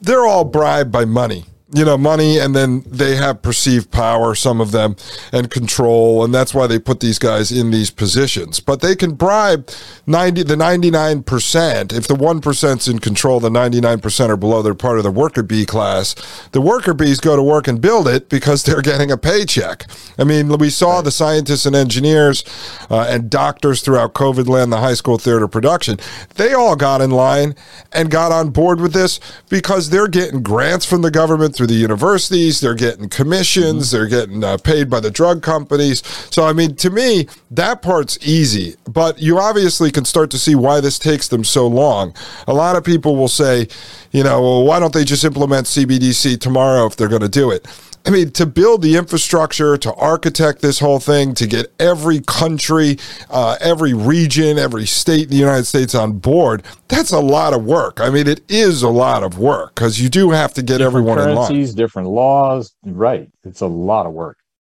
they're 0.00 0.26
all 0.26 0.44
bribed 0.44 0.90
by 0.92 1.04
money 1.04 1.44
you 1.72 1.84
know, 1.84 1.96
money 1.96 2.38
and 2.38 2.54
then 2.54 2.82
they 2.86 3.16
have 3.16 3.40
perceived 3.40 3.90
power, 3.90 4.34
some 4.34 4.60
of 4.60 4.70
them, 4.70 4.96
and 5.32 5.50
control. 5.50 6.22
And 6.22 6.34
that's 6.34 6.52
why 6.52 6.66
they 6.66 6.78
put 6.78 7.00
these 7.00 7.18
guys 7.18 7.50
in 7.50 7.70
these 7.70 7.90
positions. 7.90 8.60
But 8.60 8.82
they 8.82 8.94
can 8.94 9.14
bribe 9.14 9.70
90, 10.06 10.42
the 10.42 10.56
99%. 10.56 11.92
If 11.92 12.06
the 12.06 12.14
1%'s 12.14 12.86
in 12.86 12.98
control, 12.98 13.40
the 13.40 13.48
99% 13.48 14.28
are 14.28 14.36
below, 14.36 14.60
they're 14.60 14.74
part 14.74 14.98
of 14.98 15.04
the 15.04 15.10
worker 15.10 15.42
bee 15.42 15.64
class. 15.64 16.14
The 16.52 16.60
worker 16.60 16.92
bees 16.92 17.18
go 17.18 17.34
to 17.34 17.42
work 17.42 17.66
and 17.66 17.80
build 17.80 18.08
it 18.08 18.28
because 18.28 18.62
they're 18.62 18.82
getting 18.82 19.10
a 19.10 19.16
paycheck. 19.16 19.86
I 20.18 20.24
mean, 20.24 20.48
we 20.58 20.68
saw 20.68 21.00
the 21.00 21.10
scientists 21.10 21.64
and 21.64 21.74
engineers 21.74 22.44
uh, 22.90 23.06
and 23.08 23.30
doctors 23.30 23.80
throughout 23.80 24.12
COVID 24.12 24.48
land, 24.48 24.70
the 24.70 24.78
high 24.78 24.94
school 24.94 25.16
theater 25.16 25.48
production. 25.48 25.96
They 26.34 26.52
all 26.52 26.76
got 26.76 27.00
in 27.00 27.10
line 27.10 27.54
and 27.90 28.10
got 28.10 28.32
on 28.32 28.50
board 28.50 28.80
with 28.82 28.92
this 28.92 29.18
because 29.48 29.88
they're 29.88 30.08
getting 30.08 30.42
grants 30.42 30.84
from 30.84 31.00
the 31.00 31.10
government 31.10 31.53
through 31.54 31.68
the 31.68 31.74
universities. 31.74 32.60
They're 32.60 32.74
getting 32.74 33.08
commissions. 33.08 33.88
Mm-hmm. 33.88 33.96
They're 33.96 34.08
getting 34.08 34.44
uh, 34.44 34.58
paid 34.58 34.90
by 34.90 35.00
the 35.00 35.10
drug 35.10 35.42
companies. 35.42 36.02
So, 36.30 36.46
I 36.46 36.52
mean, 36.52 36.76
to 36.76 36.90
me, 36.90 37.28
that 37.50 37.82
part's 37.82 38.18
easy. 38.26 38.76
But 38.88 39.20
you 39.20 39.38
obviously 39.38 39.90
can 39.90 40.04
start 40.04 40.30
to 40.32 40.38
see 40.38 40.54
why 40.54 40.80
this 40.80 40.98
takes 40.98 41.28
them 41.28 41.44
so 41.44 41.66
long. 41.66 42.14
A 42.46 42.54
lot 42.54 42.76
of 42.76 42.84
people 42.84 43.16
will 43.16 43.28
say, 43.28 43.68
you 44.12 44.22
know, 44.22 44.40
well, 44.40 44.64
why 44.64 44.78
don't 44.80 44.92
they 44.92 45.04
just 45.04 45.24
implement 45.24 45.66
CBDC 45.66 46.40
tomorrow 46.40 46.86
if 46.86 46.96
they're 46.96 47.08
going 47.08 47.22
to 47.22 47.28
do 47.28 47.50
it? 47.50 47.66
I 48.06 48.10
mean, 48.10 48.30
to 48.32 48.44
build 48.44 48.82
the 48.82 48.96
infrastructure, 48.96 49.78
to 49.78 49.94
architect 49.94 50.60
this 50.60 50.78
whole 50.78 51.00
thing, 51.00 51.32
to 51.34 51.46
get 51.46 51.72
every 51.78 52.20
country, 52.20 52.98
uh, 53.30 53.56
every 53.60 53.94
region, 53.94 54.58
every 54.58 54.84
state 54.84 55.24
in 55.24 55.30
the 55.30 55.36
United 55.36 55.64
States 55.64 55.94
on 55.94 56.18
board, 56.18 56.62
that's 56.88 57.12
a 57.12 57.20
lot 57.20 57.54
of 57.54 57.64
work. 57.64 58.00
I 58.00 58.10
mean, 58.10 58.26
it 58.28 58.42
is 58.50 58.82
a 58.82 58.90
lot 58.90 59.22
of 59.22 59.38
work 59.38 59.74
because 59.74 60.00
you 60.00 60.10
do 60.10 60.30
have 60.30 60.52
to 60.54 60.62
get 60.62 60.78
different 60.78 61.08
everyone 61.08 61.16
currencies, 61.16 61.70
in 61.70 61.76
line. 61.76 61.76
different 61.76 62.08
laws. 62.08 62.74
Right. 62.84 63.30
It's 63.44 63.62
a 63.62 63.66
lot 63.66 64.04
of 64.04 64.12
work. 64.12 64.36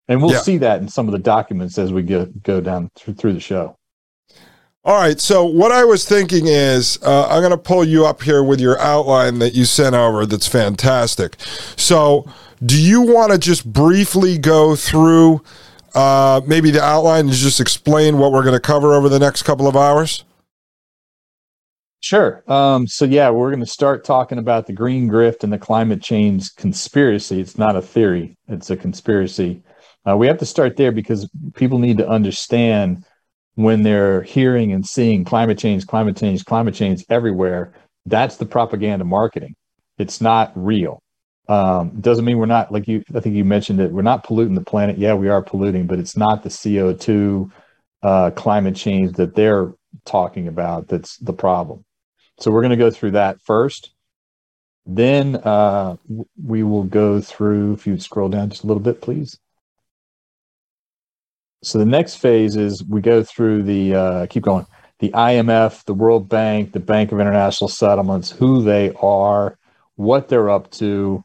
And 0.09 0.21
we'll 0.21 0.33
yeah. 0.33 0.40
see 0.40 0.59
that 0.59 0.83
in 0.83 0.88
some 0.88 1.09
of 1.09 1.12
the 1.12 1.19
documents 1.19 1.78
as 1.78 1.95
we 1.95 2.02
go, 2.02 2.26
go 2.43 2.61
down 2.61 2.90
through, 2.95 3.14
through 3.14 3.33
the 3.33 3.40
show. 3.40 3.78
All 4.85 5.00
right. 5.00 5.19
So 5.19 5.47
what 5.47 5.73
I 5.73 5.83
was 5.85 6.07
thinking 6.07 6.47
is, 6.47 6.99
uh, 7.02 7.26
I'm 7.28 7.40
going 7.40 7.52
to 7.52 7.57
pull 7.57 7.87
you 7.87 8.04
up 8.04 8.21
here 8.21 8.45
with 8.45 8.61
your 8.61 8.78
outline 8.81 9.38
that 9.38 9.54
you 9.54 9.64
sent 9.64 9.95
over. 9.95 10.26
That's 10.26 10.47
fantastic. 10.47 11.37
So, 11.76 12.31
do 12.64 12.80
you 12.80 13.02
want 13.02 13.33
to 13.33 13.38
just 13.38 13.71
briefly 13.71 14.38
go 14.38 14.76
through 14.76 15.42
uh, 15.94 16.40
maybe 16.47 16.71
the 16.71 16.83
outline 16.83 17.26
and 17.26 17.33
just 17.33 17.61
explain 17.61 18.18
what 18.18 18.33
we're 18.33 18.42
going 18.42 18.54
to 18.54 18.61
cover 18.61 18.94
over 18.94 19.09
the 19.09 19.18
next 19.18 19.42
couple 19.42 19.66
of 19.66 19.76
hours? 19.76 20.25
Sure. 22.00 22.44
Um, 22.50 22.87
so 22.87 23.04
yeah, 23.04 23.30
we're 23.30 23.50
going 23.50 23.61
to 23.61 23.66
start 23.66 24.04
talking 24.04 24.38
about 24.38 24.66
the 24.66 24.73
green 24.73 25.09
grift 25.09 25.42
and 25.42 25.52
the 25.52 25.59
climate 25.59 26.02
change 26.02 26.54
conspiracy. 26.56 27.40
It's 27.40 27.56
not 27.56 27.76
a 27.76 27.83
theory; 27.83 28.37
it's 28.49 28.68
a 28.71 28.76
conspiracy. 28.76 29.62
Uh, 30.06 30.16
we 30.16 30.26
have 30.26 30.38
to 30.38 30.47
start 30.47 30.76
there 30.76 30.92
because 30.92 31.28
people 31.54 31.78
need 31.78 31.97
to 31.97 32.06
understand 32.06 33.04
when 33.54 33.83
they're 33.83 34.23
hearing 34.23 34.73
and 34.73 34.87
seeing 34.87 35.25
climate 35.25 35.59
change, 35.59 35.87
climate 35.87 36.16
change, 36.16 36.44
climate 36.44 36.75
change 36.75 37.04
everywhere, 37.09 37.73
that's 38.06 38.37
the 38.37 38.47
propaganda 38.47 39.04
marketing. 39.04 39.54
It's 39.99 40.21
not 40.21 40.52
real. 40.54 41.03
Um, 41.46 42.00
doesn't 42.00 42.24
mean 42.24 42.38
we're 42.38 42.46
not 42.46 42.72
like 42.72 42.88
you. 42.88 43.04
I 43.14 43.20
think 43.20 43.36
you 43.36 43.44
mentioned 43.44 43.80
it. 43.80 43.92
We're 43.92 44.02
not 44.02 44.24
polluting 44.24 44.54
the 44.54 44.62
planet. 44.62 44.98
Yeah, 44.98 45.14
we 45.14 45.28
are 45.28 45.42
polluting, 45.42 45.86
but 45.86 45.98
it's 45.98 46.16
not 46.16 46.42
the 46.42 46.50
CO 46.50 46.94
two 46.94 47.52
uh, 48.02 48.30
climate 48.30 48.76
change 48.76 49.12
that 49.16 49.34
they're 49.34 49.72
talking 50.04 50.48
about 50.48 50.88
that's 50.88 51.16
the 51.18 51.32
problem. 51.32 51.84
So 52.38 52.50
we're 52.50 52.62
going 52.62 52.70
to 52.70 52.76
go 52.76 52.90
through 52.90 53.12
that 53.12 53.40
first. 53.42 53.92
Then 54.86 55.36
uh, 55.36 55.96
we 56.42 56.62
will 56.62 56.84
go 56.84 57.20
through. 57.20 57.74
If 57.74 57.86
you 57.86 57.98
scroll 57.98 58.28
down 58.28 58.50
just 58.50 58.64
a 58.64 58.66
little 58.66 58.82
bit, 58.82 59.00
please. 59.00 59.38
So 61.62 61.78
the 61.78 61.86
next 61.86 62.16
phase 62.16 62.56
is 62.56 62.84
we 62.84 63.00
go 63.00 63.22
through 63.22 63.62
the 63.62 63.94
uh, 63.94 64.26
keep 64.26 64.42
going 64.42 64.66
the 64.98 65.10
IMF, 65.10 65.84
the 65.84 65.94
World 65.94 66.28
Bank, 66.28 66.72
the 66.72 66.80
Bank 66.80 67.12
of 67.12 67.20
International 67.20 67.68
Settlements, 67.68 68.30
who 68.30 68.62
they 68.62 68.92
are, 69.00 69.58
what 69.96 70.28
they're 70.28 70.48
up 70.48 70.70
to, 70.72 71.24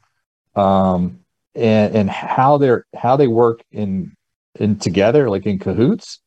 um, 0.60 1.20
and 1.56 1.96
and 1.96 2.10
how 2.10 2.58
they're 2.58 2.86
how 2.96 3.16
they 3.16 3.28
work 3.28 3.62
in 3.72 4.16
in 4.56 4.78
together, 4.78 5.30
like 5.30 5.46
in 5.46 5.60
cahoots, 5.60 6.20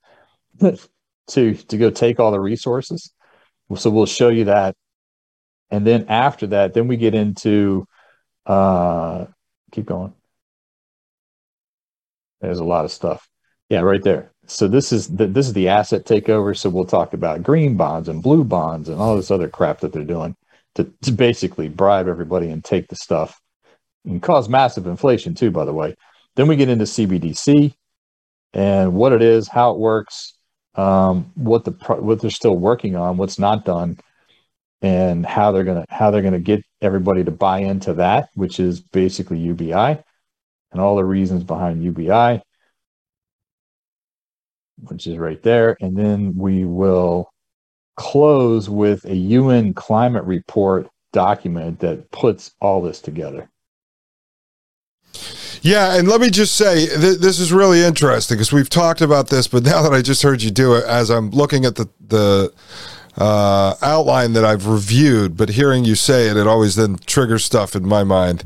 to 0.60 1.54
to 1.54 1.76
go 1.76 1.90
take 1.90 2.18
all 2.18 2.30
the 2.30 2.40
resources. 2.40 3.12
So 3.76 3.90
we'll 3.90 4.06
show 4.06 4.28
you 4.28 4.44
that, 4.44 4.74
and 5.70 5.86
then 5.86 6.06
after 6.08 6.46
that, 6.48 6.74
then 6.74 6.88
we 6.88 6.96
get 6.96 7.14
into 7.14 7.86
uh, 8.46 9.26
keep 9.70 9.86
going. 9.86 10.14
There's 12.40 12.58
a 12.58 12.64
lot 12.64 12.84
of 12.84 12.90
stuff. 12.90 13.28
Yeah, 13.68 13.80
right 13.80 14.02
there. 14.02 14.32
So 14.46 14.66
this 14.66 14.92
is 14.92 15.08
the, 15.08 15.28
this 15.28 15.46
is 15.46 15.52
the 15.52 15.68
asset 15.68 16.04
takeover. 16.04 16.56
So 16.56 16.68
we'll 16.68 16.84
talk 16.84 17.14
about 17.14 17.42
green 17.42 17.76
bonds 17.76 18.08
and 18.08 18.22
blue 18.22 18.44
bonds 18.44 18.88
and 18.88 19.00
all 19.00 19.16
this 19.16 19.30
other 19.30 19.48
crap 19.48 19.80
that 19.80 19.92
they're 19.92 20.04
doing 20.04 20.34
to, 20.74 20.92
to 21.02 21.12
basically 21.12 21.68
bribe 21.68 22.08
everybody 22.08 22.50
and 22.50 22.62
take 22.64 22.88
the 22.88 22.96
stuff 22.96 23.40
and 24.04 24.22
cause 24.22 24.48
massive 24.48 24.86
inflation 24.86 25.34
too. 25.34 25.50
By 25.50 25.64
the 25.64 25.72
way, 25.72 25.94
then 26.36 26.48
we 26.48 26.56
get 26.56 26.68
into 26.68 26.84
CBDC 26.84 27.74
and 28.52 28.94
what 28.94 29.12
it 29.12 29.22
is, 29.22 29.48
how 29.48 29.72
it 29.72 29.78
works, 29.78 30.34
um, 30.74 31.30
what 31.34 31.64
the 31.64 31.72
what 32.00 32.20
they're 32.20 32.30
still 32.30 32.56
working 32.56 32.96
on, 32.96 33.16
what's 33.16 33.38
not 33.38 33.64
done, 33.64 33.98
and 34.80 35.24
how 35.26 35.52
they're 35.52 35.64
gonna 35.64 35.86
how 35.88 36.10
they're 36.10 36.22
gonna 36.22 36.40
get 36.40 36.62
everybody 36.80 37.24
to 37.24 37.30
buy 37.30 37.58
into 37.60 37.94
that, 37.94 38.28
which 38.34 38.60
is 38.60 38.80
basically 38.80 39.38
UBI, 39.38 40.02
and 40.72 40.80
all 40.80 40.96
the 40.96 41.04
reasons 41.04 41.44
behind 41.44 41.82
UBI 41.82 42.42
which 44.88 45.06
is 45.06 45.18
right 45.18 45.42
there. 45.42 45.76
And 45.80 45.96
then 45.96 46.34
we 46.36 46.64
will 46.64 47.32
close 47.96 48.68
with 48.68 49.04
a 49.04 49.14
UN 49.14 49.74
climate 49.74 50.24
report 50.24 50.88
document 51.12 51.80
that 51.80 52.10
puts 52.10 52.52
all 52.60 52.82
this 52.82 53.00
together. 53.00 53.50
Yeah, 55.62 55.96
and 55.96 56.08
let 56.08 56.20
me 56.20 56.28
just 56.28 56.56
say 56.56 56.86
th- 56.86 57.18
this 57.18 57.38
is 57.38 57.52
really 57.52 57.82
interesting 57.82 58.36
because 58.36 58.52
we've 58.52 58.68
talked 58.68 59.00
about 59.00 59.28
this, 59.28 59.46
but 59.46 59.62
now 59.64 59.82
that 59.82 59.92
I 59.92 60.02
just 60.02 60.22
heard 60.22 60.42
you 60.42 60.50
do 60.50 60.74
it, 60.74 60.84
as 60.84 61.08
I'm 61.10 61.30
looking 61.30 61.64
at 61.64 61.76
the 61.76 61.88
the 62.06 62.52
uh, 63.16 63.74
outline 63.82 64.32
that 64.32 64.44
I've 64.44 64.66
reviewed, 64.66 65.36
but 65.36 65.50
hearing 65.50 65.84
you 65.84 65.94
say 65.94 66.28
it, 66.28 66.36
it 66.36 66.46
always 66.46 66.76
then 66.76 66.96
triggers 67.06 67.44
stuff 67.44 67.76
in 67.76 67.86
my 67.86 68.04
mind. 68.04 68.42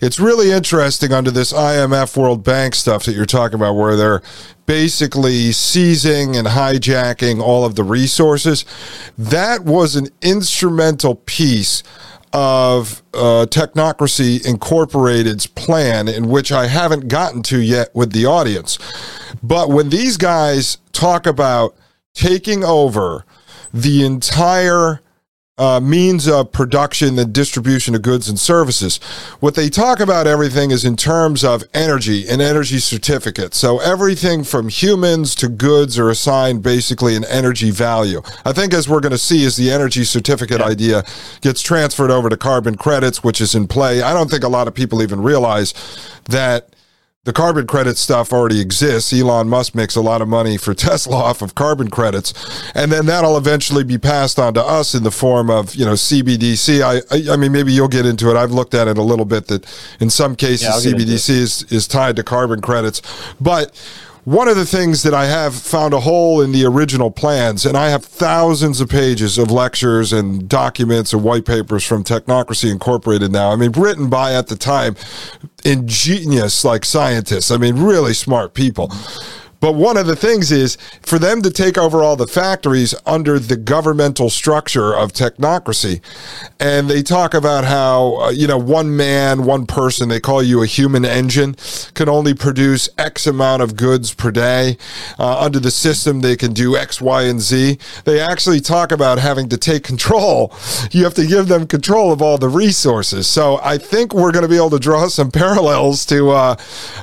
It's 0.00 0.20
really 0.20 0.52
interesting 0.52 1.12
under 1.12 1.32
this 1.32 1.52
IMF 1.52 2.16
World 2.16 2.44
Bank 2.44 2.76
stuff 2.76 3.04
that 3.04 3.14
you're 3.14 3.26
talking 3.26 3.56
about, 3.56 3.74
where 3.74 3.96
they're 3.96 4.22
basically 4.66 5.52
seizing 5.52 6.36
and 6.36 6.46
hijacking 6.46 7.42
all 7.42 7.64
of 7.64 7.74
the 7.74 7.82
resources. 7.82 8.64
That 9.18 9.64
was 9.64 9.96
an 9.96 10.08
instrumental 10.22 11.16
piece 11.26 11.82
of 12.34 13.02
uh, 13.14 13.46
Technocracy 13.48 14.44
Incorporated's 14.44 15.46
plan, 15.46 16.08
in 16.08 16.28
which 16.28 16.50
I 16.50 16.66
haven't 16.66 17.06
gotten 17.06 17.42
to 17.44 17.60
yet 17.60 17.94
with 17.94 18.12
the 18.12 18.26
audience. 18.26 18.76
But 19.42 19.70
when 19.70 19.88
these 19.88 20.16
guys 20.16 20.78
talk 20.92 21.26
about 21.26 21.76
taking 22.12 22.64
over, 22.64 23.24
the 23.72 24.04
entire 24.04 25.00
uh, 25.56 25.78
means 25.78 26.26
of 26.26 26.50
production 26.50 27.16
and 27.16 27.32
distribution 27.32 27.94
of 27.94 28.02
goods 28.02 28.28
and 28.28 28.40
services. 28.40 28.96
What 29.38 29.54
they 29.54 29.68
talk 29.68 30.00
about 30.00 30.26
everything 30.26 30.72
is 30.72 30.84
in 30.84 30.96
terms 30.96 31.44
of 31.44 31.62
energy 31.72 32.28
and 32.28 32.42
energy 32.42 32.78
certificates. 32.78 33.56
So 33.56 33.78
everything 33.78 34.42
from 34.42 34.68
humans 34.68 35.36
to 35.36 35.48
goods 35.48 35.96
are 35.96 36.10
assigned 36.10 36.64
basically 36.64 37.14
an 37.14 37.24
energy 37.26 37.70
value. 37.70 38.20
I 38.44 38.52
think 38.52 38.74
as 38.74 38.88
we're 38.88 39.00
going 39.00 39.12
to 39.12 39.18
see 39.18 39.44
as 39.44 39.56
the 39.56 39.70
energy 39.70 40.02
certificate 40.02 40.58
yeah. 40.58 40.66
idea 40.66 41.04
gets 41.40 41.62
transferred 41.62 42.10
over 42.10 42.28
to 42.28 42.36
carbon 42.36 42.76
credits, 42.76 43.22
which 43.22 43.40
is 43.40 43.54
in 43.54 43.68
play, 43.68 44.02
I 44.02 44.12
don't 44.12 44.28
think 44.28 44.42
a 44.42 44.48
lot 44.48 44.66
of 44.66 44.74
people 44.74 45.02
even 45.02 45.22
realize 45.22 45.72
that 46.30 46.73
the 47.24 47.32
carbon 47.32 47.66
credit 47.66 47.96
stuff 47.96 48.32
already 48.32 48.60
exists. 48.60 49.12
Elon 49.12 49.48
Musk 49.48 49.74
makes 49.74 49.96
a 49.96 50.00
lot 50.00 50.22
of 50.22 50.28
money 50.28 50.56
for 50.56 50.74
Tesla 50.74 51.16
off 51.16 51.42
of 51.42 51.54
carbon 51.54 51.90
credits, 51.90 52.32
and 52.74 52.92
then 52.92 53.06
that'll 53.06 53.36
eventually 53.36 53.84
be 53.84 53.98
passed 53.98 54.38
on 54.38 54.54
to 54.54 54.62
us 54.62 54.94
in 54.94 55.02
the 55.02 55.10
form 55.10 55.50
of 55.50 55.74
you 55.74 55.84
know 55.84 55.94
CBDC. 55.94 56.82
I 56.82 56.96
I, 57.14 57.34
I 57.34 57.36
mean 57.36 57.52
maybe 57.52 57.72
you'll 57.72 57.88
get 57.88 58.06
into 58.06 58.30
it. 58.30 58.36
I've 58.36 58.52
looked 58.52 58.74
at 58.74 58.88
it 58.88 58.98
a 58.98 59.02
little 59.02 59.24
bit. 59.24 59.48
That 59.48 59.66
in 60.00 60.10
some 60.10 60.36
cases 60.36 60.84
yeah, 60.84 60.92
CBDC 60.92 61.30
is 61.30 61.62
is 61.72 61.88
tied 61.88 62.16
to 62.16 62.22
carbon 62.22 62.60
credits, 62.60 63.02
but 63.40 63.74
one 64.24 64.48
of 64.48 64.56
the 64.56 64.64
things 64.64 65.02
that 65.02 65.12
I 65.12 65.26
have 65.26 65.54
found 65.54 65.92
a 65.92 66.00
hole 66.00 66.40
in 66.40 66.52
the 66.52 66.64
original 66.64 67.10
plans, 67.10 67.66
and 67.66 67.76
I 67.76 67.90
have 67.90 68.02
thousands 68.04 68.80
of 68.80 68.88
pages 68.88 69.36
of 69.36 69.50
lectures 69.50 70.14
and 70.14 70.48
documents 70.48 71.12
and 71.12 71.22
white 71.22 71.44
papers 71.44 71.84
from 71.84 72.04
Technocracy 72.04 72.72
Incorporated 72.72 73.30
now. 73.30 73.52
I 73.52 73.56
mean, 73.56 73.72
written 73.72 74.08
by 74.08 74.34
at 74.34 74.46
the 74.46 74.56
time 74.56 74.96
ingenious 75.64 76.64
like 76.64 76.84
scientists. 76.84 77.50
I 77.50 77.56
mean, 77.56 77.76
really 77.76 78.14
smart 78.14 78.54
people. 78.54 78.92
But 79.64 79.76
one 79.76 79.96
of 79.96 80.06
the 80.06 80.14
things 80.14 80.52
is 80.52 80.76
for 81.00 81.18
them 81.18 81.40
to 81.40 81.50
take 81.50 81.78
over 81.78 82.02
all 82.02 82.16
the 82.16 82.26
factories 82.26 82.94
under 83.06 83.38
the 83.38 83.56
governmental 83.56 84.28
structure 84.28 84.94
of 84.94 85.14
technocracy. 85.14 86.02
And 86.60 86.90
they 86.90 87.02
talk 87.02 87.32
about 87.32 87.64
how, 87.64 88.16
uh, 88.16 88.28
you 88.28 88.46
know, 88.46 88.58
one 88.58 88.94
man, 88.94 89.44
one 89.44 89.64
person, 89.64 90.10
they 90.10 90.20
call 90.20 90.42
you 90.42 90.62
a 90.62 90.66
human 90.66 91.06
engine, 91.06 91.56
can 91.94 92.10
only 92.10 92.34
produce 92.34 92.90
X 92.98 93.26
amount 93.26 93.62
of 93.62 93.74
goods 93.74 94.12
per 94.12 94.30
day. 94.30 94.76
Uh, 95.18 95.40
under 95.40 95.60
the 95.60 95.70
system, 95.70 96.20
they 96.20 96.36
can 96.36 96.52
do 96.52 96.76
X, 96.76 97.00
Y, 97.00 97.22
and 97.22 97.40
Z. 97.40 97.78
They 98.04 98.20
actually 98.20 98.60
talk 98.60 98.92
about 98.92 99.18
having 99.18 99.48
to 99.48 99.56
take 99.56 99.82
control. 99.82 100.52
You 100.90 101.04
have 101.04 101.14
to 101.14 101.26
give 101.26 101.48
them 101.48 101.66
control 101.66 102.12
of 102.12 102.20
all 102.20 102.36
the 102.36 102.50
resources. 102.50 103.28
So 103.28 103.60
I 103.62 103.78
think 103.78 104.12
we're 104.12 104.32
going 104.32 104.42
to 104.42 104.48
be 104.50 104.56
able 104.56 104.68
to 104.68 104.78
draw 104.78 105.08
some 105.08 105.30
parallels 105.30 106.04
to, 106.04 106.32
uh, 106.32 106.56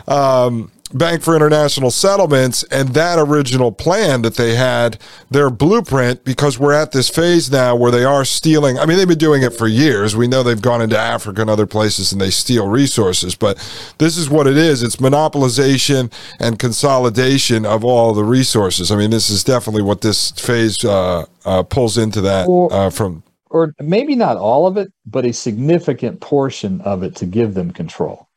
um, 0.07 0.69
Bank 0.93 1.21
for 1.21 1.35
International 1.35 1.91
Settlements 1.91 2.63
and 2.63 2.89
that 2.89 3.17
original 3.19 3.71
plan 3.71 4.21
that 4.23 4.35
they 4.35 4.55
had, 4.55 4.97
their 5.29 5.49
blueprint, 5.49 6.23
because 6.23 6.59
we're 6.59 6.73
at 6.73 6.91
this 6.91 7.09
phase 7.09 7.51
now 7.51 7.75
where 7.75 7.91
they 7.91 8.03
are 8.03 8.25
stealing. 8.25 8.77
I 8.77 8.85
mean, 8.85 8.97
they've 8.97 9.07
been 9.07 9.17
doing 9.17 9.43
it 9.43 9.53
for 9.53 9.67
years. 9.67 10.15
We 10.15 10.27
know 10.27 10.43
they've 10.43 10.61
gone 10.61 10.81
into 10.81 10.97
Africa 10.97 11.41
and 11.41 11.49
other 11.49 11.65
places 11.65 12.11
and 12.11 12.19
they 12.19 12.29
steal 12.29 12.67
resources, 12.67 13.35
but 13.35 13.57
this 13.97 14.17
is 14.17 14.29
what 14.29 14.47
it 14.47 14.57
is 14.57 14.83
it's 14.83 14.97
monopolization 14.97 16.11
and 16.39 16.59
consolidation 16.59 17.65
of 17.65 17.83
all 17.83 18.13
the 18.13 18.23
resources. 18.23 18.91
I 18.91 18.95
mean, 18.95 19.09
this 19.09 19.29
is 19.29 19.43
definitely 19.43 19.81
what 19.81 20.01
this 20.01 20.31
phase 20.31 20.83
uh, 20.83 21.25
uh, 21.45 21.63
pulls 21.63 21.97
into 21.97 22.21
that 22.21 22.47
uh, 22.47 22.89
from. 22.89 23.23
Or 23.49 23.73
maybe 23.81 24.15
not 24.15 24.37
all 24.37 24.65
of 24.65 24.77
it, 24.77 24.91
but 25.05 25.25
a 25.25 25.33
significant 25.33 26.21
portion 26.21 26.79
of 26.81 27.03
it 27.03 27.15
to 27.17 27.25
give 27.25 27.53
them 27.53 27.71
control. 27.71 28.29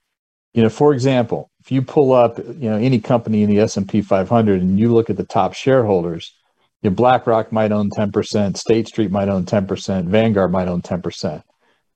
You 0.55 0.63
know, 0.63 0.69
for 0.69 0.93
example, 0.93 1.51
if 1.65 1.73
you 1.73 1.81
pull 1.81 2.13
up, 2.13 2.37
you 2.39 2.69
know, 2.69 2.77
any 2.77 3.01
company 3.01 3.43
in 3.43 3.49
the 3.49 3.61
S&P 3.61 4.03
500 4.03 4.61
and 4.61 4.79
you 4.79 4.93
look 4.93 5.09
at 5.09 5.17
the 5.17 5.25
top 5.25 5.55
shareholders, 5.55 6.35
you 6.83 6.91
know, 6.91 6.97
BlackRock 6.97 7.53
might 7.53 7.73
own 7.73 7.89
10%, 7.89 8.59
State 8.59 8.87
Street 8.89 9.11
might 9.11 9.31
own 9.31 9.47
10%, 9.47 10.05
Vanguard 10.09 10.53
might 10.53 10.69
own 10.69 10.83
10%. 10.83 11.43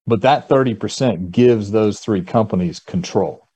But 0.07 0.23
that 0.23 0.49
30% 0.49 1.31
gives 1.31 1.71
those 1.71 2.01
three 2.01 2.23
companies 2.23 2.81
control, 2.81 3.47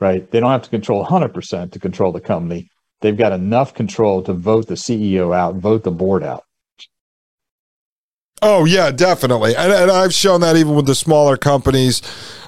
right? 0.00 0.28
They 0.30 0.40
don't 0.40 0.50
have 0.50 0.62
to 0.62 0.70
control 0.70 1.04
100% 1.04 1.72
to 1.72 1.78
control 1.78 2.12
the 2.12 2.20
company. 2.22 2.70
They've 3.02 3.14
got 3.14 3.32
enough 3.32 3.74
control 3.74 4.22
to 4.22 4.32
vote 4.32 4.68
the 4.68 4.74
CEO 4.74 5.36
out, 5.36 5.56
vote 5.56 5.84
the 5.84 5.90
board 5.90 6.22
out. 6.22 6.44
Oh 8.42 8.66
yeah, 8.66 8.90
definitely, 8.90 9.56
and, 9.56 9.72
and, 9.72 9.90
I've 9.90 10.12
shown 10.12 10.42
that 10.42 10.56
even 10.56 10.74
with 10.74 10.84
the 10.84 10.94
smaller 10.94 11.38
companies, 11.38 12.02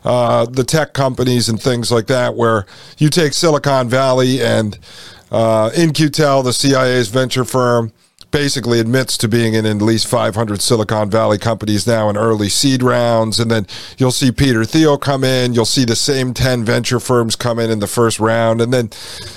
uh, 0.05 0.45
the 0.45 0.63
tech 0.63 0.93
companies 0.93 1.49
and 1.49 1.61
things 1.61 1.91
like 1.91 2.09
that, 2.09 2.35
where 2.35 2.67
you 2.99 3.09
take 3.09 3.33
Silicon 3.33 3.89
Valley 3.89 4.43
and 4.43 4.79
uh, 5.31 5.71
In-Q-Tel, 5.75 6.43
the 6.43 6.53
CIA's 6.53 7.09
venture 7.09 7.45
firm 7.45 7.93
basically 8.31 8.79
admits 8.79 9.17
to 9.19 9.29
being 9.29 9.55
in 9.55 9.65
at 9.65 9.77
least 9.77 10.07
500 10.07 10.61
Silicon 10.61 11.11
Valley 11.11 11.39
companies 11.39 11.87
now 11.87 12.11
in 12.11 12.17
early 12.17 12.49
seed 12.49 12.83
rounds. 12.83 13.41
And 13.41 13.51
then 13.51 13.67
you'll 13.97 14.13
see 14.13 14.31
Peter 14.31 14.65
Thiel 14.65 14.99
come 14.99 15.25
in. 15.25 15.55
You'll 15.55 15.65
see 15.65 15.85
the 15.85 15.97
same 15.97 16.35
10 16.35 16.65
venture 16.65 17.01
firms 17.01 17.37
come 17.37 17.59
in 17.59 17.71
in 17.71 17.79
the 17.79 17.87
first 17.87 18.21
round. 18.21 18.61
And 18.61 18.73
then 18.73 18.91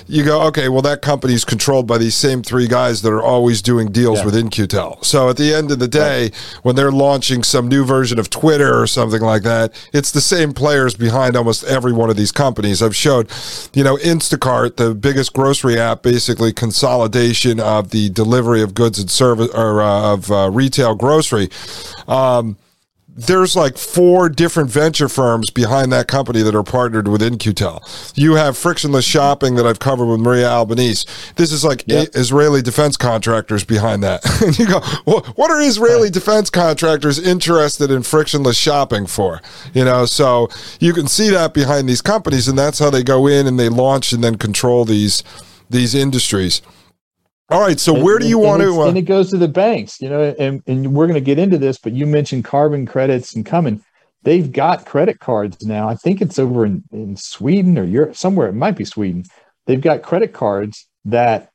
you 0.07 0.23
go, 0.25 0.41
okay, 0.47 0.67
well, 0.67 0.81
that 0.81 1.01
company's 1.01 1.45
controlled 1.45 1.87
by 1.87 1.97
these 1.97 2.15
same 2.15 2.43
three 2.43 2.67
guys 2.67 3.01
that 3.01 3.11
are 3.11 3.23
always 3.23 3.61
doing 3.61 3.91
deals 3.91 4.19
yeah. 4.19 4.25
with 4.25 4.35
In-Q-Tel. 4.35 5.01
So 5.03 5.29
at 5.29 5.37
the 5.37 5.53
end 5.53 5.71
of 5.71 5.79
the 5.79 5.87
day, 5.87 6.23
right. 6.23 6.35
when 6.63 6.75
they're 6.75 6.91
launching 6.91 7.43
some 7.43 7.67
new 7.67 7.85
version 7.85 8.19
of 8.19 8.29
Twitter 8.29 8.79
or 8.79 8.87
something 8.87 9.21
like 9.21 9.43
that, 9.43 9.73
it's 9.93 10.11
the 10.11 10.21
same 10.21 10.53
players 10.53 10.95
behind 10.95 11.35
almost 11.35 11.63
every 11.63 11.93
one 11.93 12.09
of 12.09 12.17
these 12.17 12.31
companies. 12.31 12.81
I've 12.81 12.95
showed, 12.95 13.29
you 13.73 13.83
know, 13.83 13.95
Instacart, 13.97 14.75
the 14.75 14.93
biggest 14.93 15.33
grocery 15.33 15.79
app, 15.79 16.03
basically 16.03 16.51
consolidation 16.51 17.59
of 17.59 17.91
the 17.91 18.09
delivery 18.09 18.61
of 18.61 18.73
goods 18.73 18.80
and 18.81 19.09
service 19.09 19.49
or 19.53 19.81
uh, 19.81 20.13
of 20.13 20.31
uh, 20.31 20.49
retail 20.51 20.95
grocery. 20.95 21.49
Um, 22.07 22.57
there's 23.13 23.55
like 23.55 23.77
four 23.77 24.29
different 24.29 24.69
venture 24.69 25.09
firms 25.09 25.49
behind 25.49 25.91
that 25.91 26.07
company 26.07 26.41
that 26.41 26.55
are 26.55 26.63
partnered 26.63 27.07
with 27.09 27.21
In-Q-Tel. 27.21 27.83
You 28.15 28.35
have 28.35 28.57
frictionless 28.57 29.03
shopping 29.03 29.55
that 29.55 29.65
I've 29.65 29.79
covered 29.79 30.05
with 30.05 30.21
Maria 30.21 30.47
Albanese. 30.47 31.05
This 31.35 31.51
is 31.51 31.65
like 31.65 31.83
yep. 31.87 32.09
Israeli 32.13 32.61
defense 32.61 32.95
contractors 32.95 33.65
behind 33.65 34.01
that. 34.03 34.23
and 34.41 34.57
you 34.57 34.65
go, 34.65 34.79
well, 35.05 35.21
what 35.35 35.51
are 35.51 35.59
Israeli 35.59 36.03
right. 36.03 36.13
defense 36.13 36.49
contractors 36.49 37.19
interested 37.19 37.91
in 37.91 38.03
frictionless 38.03 38.57
shopping 38.57 39.05
for? 39.05 39.41
You 39.73 39.83
know, 39.83 40.05
so 40.05 40.47
you 40.79 40.93
can 40.93 41.07
see 41.07 41.29
that 41.31 41.53
behind 41.53 41.89
these 41.89 42.01
companies, 42.01 42.47
and 42.47 42.57
that's 42.57 42.79
how 42.79 42.89
they 42.89 43.03
go 43.03 43.27
in 43.27 43.45
and 43.45 43.59
they 43.59 43.69
launch 43.69 44.13
and 44.13 44.23
then 44.23 44.35
control 44.37 44.85
these 44.85 45.23
these 45.69 45.95
industries. 45.95 46.61
All 47.51 47.59
right. 47.59 47.79
So 47.79 47.95
and, 47.95 48.03
where 48.03 48.17
do 48.17 48.27
you 48.27 48.39
want 48.39 48.61
to? 48.61 48.81
Uh, 48.81 48.87
and 48.87 48.97
it 48.97 49.01
goes 49.01 49.29
to 49.31 49.37
the 49.37 49.47
banks, 49.47 49.99
you 49.99 50.09
know, 50.09 50.33
and, 50.39 50.63
and 50.67 50.93
we're 50.93 51.05
going 51.05 51.15
to 51.15 51.21
get 51.21 51.37
into 51.37 51.57
this, 51.57 51.77
but 51.77 51.91
you 51.91 52.07
mentioned 52.07 52.45
carbon 52.45 52.85
credits 52.85 53.35
and 53.35 53.45
coming. 53.45 53.83
They've 54.23 54.49
got 54.49 54.85
credit 54.85 55.19
cards 55.19 55.65
now. 55.65 55.89
I 55.89 55.95
think 55.95 56.21
it's 56.21 56.39
over 56.39 56.65
in, 56.65 56.83
in 56.93 57.17
Sweden 57.17 57.77
or 57.77 57.83
Europe, 57.83 58.15
somewhere. 58.15 58.47
It 58.47 58.53
might 58.53 58.77
be 58.77 58.85
Sweden. 58.85 59.25
They've 59.65 59.81
got 59.81 60.01
credit 60.01 60.31
cards 60.31 60.87
that 61.05 61.49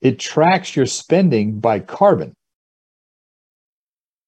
it 0.00 0.18
tracks 0.18 0.76
your 0.76 0.86
spending 0.86 1.60
by 1.60 1.80
carbon. 1.80 2.34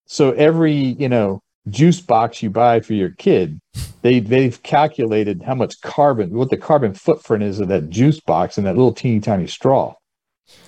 So 0.07 0.33
every, 0.33 0.75
you 0.75 1.09
know, 1.09 1.41
juice 1.69 2.01
box 2.01 2.43
you 2.43 2.51
buy 2.51 2.81
for 2.81 2.95
your 2.95 3.11
kid, 3.11 3.61
they 4.03 4.21
they've 4.21 4.63
calculated 4.63 5.43
how 5.43 5.55
much 5.55 5.81
carbon, 5.81 6.31
what 6.31 6.51
the 6.51 6.57
carbon 6.57 6.95
footprint 6.95 7.43
is 7.43 7.61
of 7.61 7.69
that 7.69 7.91
juice 7.91 8.21
box 8.21 8.59
and 8.59 8.67
that 8.67 8.77
little 8.77 8.93
teeny 8.93 9.21
tiny 9.21 9.47
straw. 9.47 9.95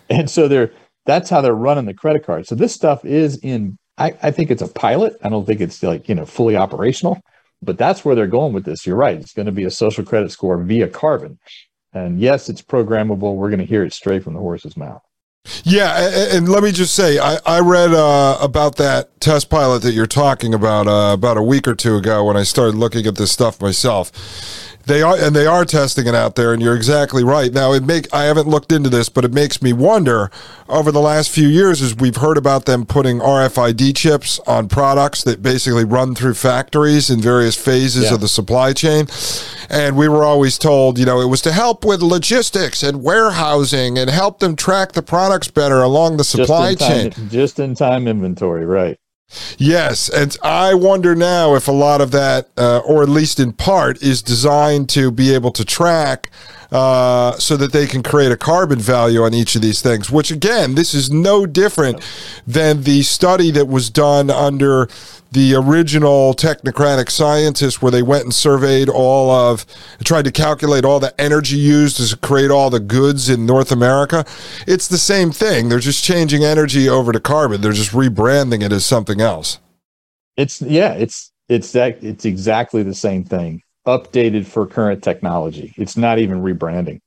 And 0.09 0.30
so 0.30 0.48
they're 0.48 0.72
that's 1.04 1.30
how 1.30 1.40
they're 1.40 1.54
running 1.54 1.87
the 1.87 1.94
credit 1.94 2.24
card. 2.24 2.46
So 2.46 2.54
this 2.54 2.74
stuff 2.74 3.04
is 3.04 3.38
in 3.38 3.78
I, 3.98 4.14
I 4.22 4.30
think 4.30 4.50
it's 4.50 4.62
a 4.62 4.68
pilot. 4.68 5.16
I 5.22 5.28
don't 5.28 5.46
think 5.46 5.61
it's 5.61 5.82
like, 5.82 6.09
you 6.09 6.14
know, 6.14 6.26
fully 6.26 6.56
operational, 6.56 7.20
but 7.62 7.78
that's 7.78 8.04
where 8.04 8.14
they're 8.14 8.26
going 8.26 8.52
with 8.52 8.64
this. 8.64 8.87
You're 8.87 8.96
right. 8.96 9.18
It's 9.18 9.32
going 9.32 9.46
to 9.46 9.52
be 9.52 9.64
a 9.64 9.70
social 9.70 10.04
credit 10.04 10.30
score 10.30 10.59
via 10.62 10.88
carbon. 10.88 11.38
And 11.92 12.20
yes, 12.20 12.48
it's 12.50 12.61
programmable. 12.61 13.37
We're 13.37 13.48
going 13.48 13.61
to 13.61 13.64
hear 13.64 13.85
it 13.85 13.94
straight 13.94 14.22
from 14.22 14.35
the 14.35 14.40
horse's 14.40 14.76
mouth. 14.76 15.02
Yeah, 15.64 16.28
and 16.32 16.48
let 16.48 16.62
me 16.62 16.72
just 16.72 16.94
say, 16.94 17.18
I, 17.18 17.38
I 17.46 17.61
read 17.61 17.92
uh, 17.92 18.38
about 18.40 18.76
that 18.76 19.20
test 19.20 19.50
pilot 19.50 19.82
that 19.82 19.92
you're 19.92 20.06
talking 20.06 20.54
about 20.54 20.87
uh, 20.87 21.12
about 21.12 21.37
a 21.37 21.42
week 21.42 21.66
or 21.68 21.74
two 21.74 21.96
ago 21.96 22.24
when 22.24 22.37
I 22.37 22.42
started 22.42 22.76
looking 22.76 23.06
at 23.06 23.16
this 23.16 23.32
stuff 23.32 23.61
myself. 23.61 24.12
They 24.87 25.03
are, 25.03 25.16
and 25.18 25.35
they 25.35 25.46
are 25.46 25.64
testing 25.64 26.07
it 26.07 26.14
out 26.14 26.37
there, 26.37 26.53
and 26.53 26.62
you're 26.62 26.77
exactly 26.77 27.25
right. 27.25 27.53
Now, 27.53 27.72
it 27.72 27.85
make 27.85 28.12
I 28.14 28.25
haven't 28.25 28.46
looked 28.46 28.70
into 28.70 28.88
this, 28.88 29.09
but 29.09 29.25
it 29.25 29.33
makes 29.33 29.61
me 29.61 29.72
wonder. 29.72 30.31
Over 30.68 30.92
the 30.92 31.01
last 31.01 31.31
few 31.31 31.49
years, 31.49 31.83
as 31.83 31.96
we've 31.96 32.16
heard 32.16 32.37
about 32.37 32.66
them 32.66 32.87
putting 32.87 33.18
RFID 33.18 33.96
chips 33.96 34.38
on 34.46 34.68
products 34.68 35.25
that 35.25 35.42
basically 35.42 35.85
run 35.85 36.14
through 36.14 36.35
factories 36.35 37.11
in 37.11 37.20
various 37.20 37.57
phases 37.57 38.05
yeah. 38.05 38.14
of 38.14 38.20
the 38.20 38.29
supply 38.29 38.72
chain, 38.72 39.07
and 39.68 39.96
we 39.96 40.09
were 40.09 40.25
always 40.25 40.57
told, 40.57 40.99
you 40.99 41.05
know, 41.05 41.20
it 41.20 41.29
was 41.29 41.40
to 41.42 41.53
help 41.53 41.85
with 41.85 42.01
logistics 42.01 42.85
and 42.85 43.03
warehousing 43.03 43.99
and 43.99 44.09
help 44.09 44.38
them 44.38 44.55
track 44.55 44.92
the 44.92 45.03
products 45.03 45.49
better 45.49 45.83
along 45.83 46.16
the 46.16 46.25
supply 46.25 46.75
just 46.75 46.90
chain. 46.90 47.29
Just 47.29 47.59
in 47.59 47.75
time 47.75 48.07
inventory, 48.07 48.64
right? 48.64 48.99
Yes, 49.58 50.08
and 50.08 50.36
I 50.42 50.74
wonder 50.74 51.14
now 51.14 51.54
if 51.56 51.66
a 51.66 51.72
lot 51.72 52.00
of 52.00 52.10
that, 52.12 52.48
uh, 52.56 52.78
or 52.78 53.02
at 53.02 53.08
least 53.08 53.40
in 53.40 53.52
part, 53.52 54.02
is 54.02 54.22
designed 54.22 54.88
to 54.90 55.10
be 55.10 55.34
able 55.34 55.50
to 55.52 55.64
track 55.64 56.30
uh, 56.70 57.33
so 57.38 57.57
that 57.57 57.72
they 57.72 57.87
can 57.87 58.02
create 58.02 58.33
a 58.33 58.37
carbon 58.37 58.79
value 58.79 59.22
on 59.22 59.35
each 59.35 59.55
of 59.55 59.62
these 59.62 59.83
things. 59.83 60.11
Which, 60.11 60.31
again, 60.31 60.74
this 60.74 60.94
is 60.94 61.11
no 61.11 61.46
different 61.46 62.02
than 62.46 62.83
the 62.83 63.02
study 63.02 63.50
that 63.52 63.68
was 63.68 63.90
done 63.90 64.31
under 64.31 64.88
the 65.33 65.55
original 65.55 66.35
technocratic 66.35 67.11
scientists 67.11 67.83
where 67.83 67.92
they 67.92 68.02
went 68.02 68.24
and 68.24 68.35
surveyed 68.35 68.88
all 68.88 69.31
of 69.31 69.66
tried 70.05 70.24
to 70.24 70.33
calculate 70.33 70.85
all 70.85 71.00
the 71.00 71.18
energy 71.20 71.57
used 71.57 71.96
to 71.96 72.16
create 72.16 72.50
all 72.50 72.70
the 72.70 72.81
goods 72.81 73.29
in 73.29 73.44
North 73.44 73.72
America. 73.72 74.24
It's 74.66 74.88
the 74.88 74.98
same 74.98 75.31
thing. 75.33 75.68
They're 75.68 75.79
just 75.79 76.05
changing 76.05 76.44
energy 76.44 76.88
over 76.88 77.12
to 77.12 77.20
carbon. 77.20 77.61
They're 77.61 77.72
just 77.72 77.92
rebranding 77.92 78.62
it 78.62 78.72
as 78.72 78.87
something 78.87 79.20
else. 79.20 79.59
It's 80.37 80.62
yeah, 80.62 80.92
it's 80.92 81.33
it's 81.48 81.72
that 81.72 82.02
it's 82.02 82.24
exactly 82.24 82.83
the 82.83 82.94
same 82.94 83.24
thing. 83.24 83.62
Updated 83.87 84.46
for 84.46 84.66
current 84.66 85.03
technology. 85.03 85.75
It's 85.77 85.96
not 85.96 86.18
even 86.18 86.42
rebranding. 86.42 87.01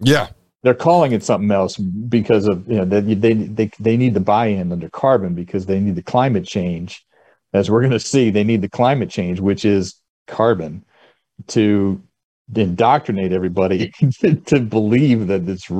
Yeah. 0.00 0.28
They're 0.62 0.74
calling 0.74 1.12
it 1.12 1.22
something 1.22 1.50
else 1.50 1.76
because 1.76 2.48
of 2.48 2.68
you 2.68 2.78
know 2.78 2.84
they 2.84 3.14
they 3.14 3.32
they, 3.34 3.70
they 3.78 3.96
need 3.96 4.14
the 4.14 4.20
buy-in 4.20 4.72
under 4.72 4.88
carbon 4.88 5.34
because 5.34 5.66
they 5.66 5.78
need 5.78 5.94
the 5.94 6.02
climate 6.02 6.46
change. 6.46 7.04
As 7.52 7.70
we're 7.70 7.80
going 7.80 7.92
to 7.92 8.00
see, 8.00 8.30
they 8.30 8.44
need 8.44 8.60
the 8.60 8.68
climate 8.68 9.08
change, 9.08 9.40
which 9.40 9.64
is 9.64 9.94
carbon, 10.26 10.84
to 11.48 12.02
indoctrinate 12.54 13.32
everybody 13.32 13.90
to 14.46 14.60
believe 14.60 15.28
that 15.28 15.48
it's 15.48 15.70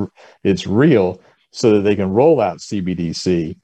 it's 0.44 0.66
real, 0.66 1.20
so 1.50 1.72
that 1.72 1.80
they 1.80 1.96
can 1.96 2.10
roll 2.10 2.40
out 2.40 2.58
CBDC 2.58 3.58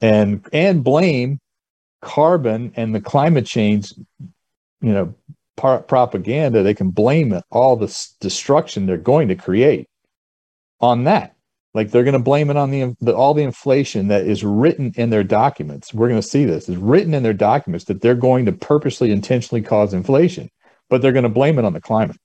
and 0.00 0.46
and 0.52 0.84
blame 0.84 1.40
carbon 2.00 2.72
and 2.76 2.94
the 2.94 3.00
climate 3.00 3.46
change, 3.46 3.92
you 4.80 4.92
know, 4.92 5.14
par- 5.56 5.82
propaganda. 5.82 6.62
They 6.62 6.74
can 6.74 6.90
blame 6.90 7.40
all 7.50 7.76
the 7.76 7.94
destruction 8.20 8.86
they're 8.86 8.96
going 8.96 9.28
to 9.28 9.34
create 9.34 9.88
on 10.80 11.04
that. 11.04 11.34
Like 11.74 11.90
they're 11.90 12.04
going 12.04 12.14
to 12.14 12.18
blame 12.18 12.48
it 12.48 12.56
on 12.56 12.70
the, 12.70 12.96
the, 13.00 13.14
all 13.14 13.34
the 13.34 13.42
inflation 13.42 14.08
that 14.08 14.26
is 14.26 14.42
written 14.42 14.92
in 14.96 15.10
their 15.10 15.24
documents. 15.24 15.92
We're 15.92 16.08
going 16.08 16.20
to 16.20 16.26
see 16.26 16.46
this 16.46 16.68
is 16.68 16.76
written 16.76 17.12
in 17.12 17.22
their 17.22 17.34
documents 17.34 17.84
that 17.86 18.00
they're 18.00 18.14
going 18.14 18.46
to 18.46 18.52
purposely, 18.52 19.10
intentionally 19.10 19.60
cause 19.60 19.92
inflation, 19.92 20.48
but 20.88 21.02
they're 21.02 21.12
going 21.12 21.24
to 21.24 21.28
blame 21.28 21.58
it 21.58 21.66
on 21.66 21.74
the 21.74 21.80
climate. 21.80 22.16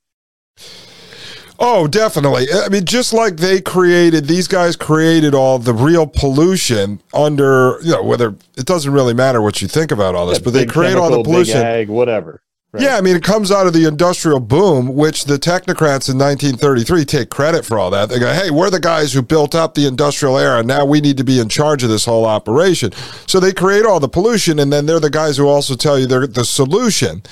Oh, 1.63 1.87
definitely. 1.87 2.47
I 2.51 2.69
mean, 2.69 2.85
just 2.85 3.13
like 3.13 3.37
they 3.37 3.61
created, 3.61 4.25
these 4.25 4.47
guys 4.47 4.75
created 4.75 5.35
all 5.35 5.59
the 5.59 5.73
real 5.73 6.07
pollution 6.07 7.01
under, 7.13 7.77
you 7.83 7.91
know, 7.91 8.03
whether 8.03 8.29
it 8.57 8.65
doesn't 8.65 8.91
really 8.91 9.13
matter 9.13 9.41
what 9.41 9.61
you 9.61 9.67
think 9.67 9.91
about 9.91 10.15
all 10.15 10.25
this, 10.25 10.39
but 10.39 10.53
they 10.53 10.65
create 10.65 10.95
all 10.95 11.11
the 11.11 11.23
pollution. 11.23 11.57
Ag, 11.57 11.89
whatever. 11.89 12.41
Right. 12.73 12.83
Yeah, 12.83 12.95
I 12.95 13.01
mean, 13.01 13.17
it 13.17 13.23
comes 13.23 13.51
out 13.51 13.67
of 13.67 13.73
the 13.73 13.85
industrial 13.85 14.39
boom, 14.39 14.95
which 14.95 15.25
the 15.25 15.35
technocrats 15.35 16.07
in 16.09 16.17
1933 16.17 17.03
take 17.03 17.29
credit 17.29 17.65
for 17.65 17.77
all 17.77 17.89
that. 17.89 18.07
They 18.07 18.17
go, 18.17 18.31
hey, 18.31 18.49
we're 18.49 18.69
the 18.69 18.79
guys 18.79 19.11
who 19.11 19.21
built 19.21 19.53
up 19.53 19.73
the 19.73 19.85
industrial 19.85 20.37
era. 20.37 20.63
Now 20.63 20.85
we 20.85 21.01
need 21.01 21.17
to 21.17 21.25
be 21.25 21.41
in 21.41 21.49
charge 21.49 21.83
of 21.83 21.89
this 21.89 22.05
whole 22.05 22.23
operation. 22.23 22.93
So 23.27 23.41
they 23.41 23.51
create 23.51 23.85
all 23.85 23.99
the 23.99 24.07
pollution, 24.07 24.57
and 24.57 24.71
then 24.71 24.85
they're 24.85 25.01
the 25.01 25.09
guys 25.09 25.35
who 25.35 25.49
also 25.49 25.75
tell 25.75 25.99
you 25.99 26.07
they're 26.07 26.27
the 26.27 26.45
solution 26.45 27.23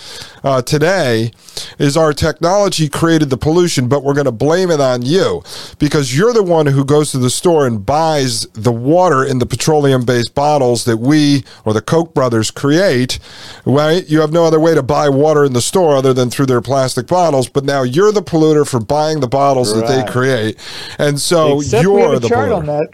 uh, 0.44 0.62
today 0.62 1.32
is 1.78 1.98
our 1.98 2.14
technology 2.14 2.90
created 2.90 3.30
the 3.30 3.38
pollution, 3.38 3.88
but 3.88 4.04
we're 4.04 4.14
going 4.14 4.26
to 4.26 4.32
blame 4.32 4.72
it 4.72 4.80
on 4.80 5.02
you 5.02 5.42
because 5.78 6.18
you're 6.18 6.34
the 6.34 6.44
one 6.44 6.66
who 6.66 6.86
goes 6.86 7.12
to 7.12 7.18
the 7.18 7.30
store 7.30 7.68
and 7.68 7.86
buys 7.86 8.42
the 8.54 8.72
water 8.72 9.24
in 9.24 9.40
the 9.40 9.46
petroleum 9.46 10.06
based 10.06 10.34
bottles 10.36 10.86
that 10.86 10.98
we 10.98 11.44
or 11.66 11.74
the 11.74 11.82
Koch 11.82 12.14
brothers 12.14 12.52
create, 12.52 13.20
right? 13.66 14.08
You 14.10 14.22
have 14.22 14.32
no 14.32 14.46
other 14.46 14.60
way 14.60 14.76
to 14.76 14.84
buy 14.84 15.10
water 15.10 15.29
water 15.30 15.46
in 15.46 15.54
the 15.54 15.62
store 15.62 15.96
other 15.96 16.14
than 16.14 16.30
through 16.30 16.48
their 16.48 16.62
plastic 16.62 17.06
bottles, 17.06 17.48
but 17.48 17.64
now 17.64 17.84
you're 17.84 18.12
the 18.12 18.22
polluter 18.22 18.68
for 18.68 18.80
buying 18.80 19.20
the 19.20 19.28
bottles 19.28 19.74
right. 19.74 19.86
that 19.86 20.06
they 20.06 20.12
create. 20.12 20.58
And 20.98 21.20
so 21.20 21.60
Except 21.60 21.84
you're 21.84 22.20
the 22.20 22.28
chart 22.28 22.50
polluter. 22.50 22.58
on 22.58 22.66
that. 22.66 22.90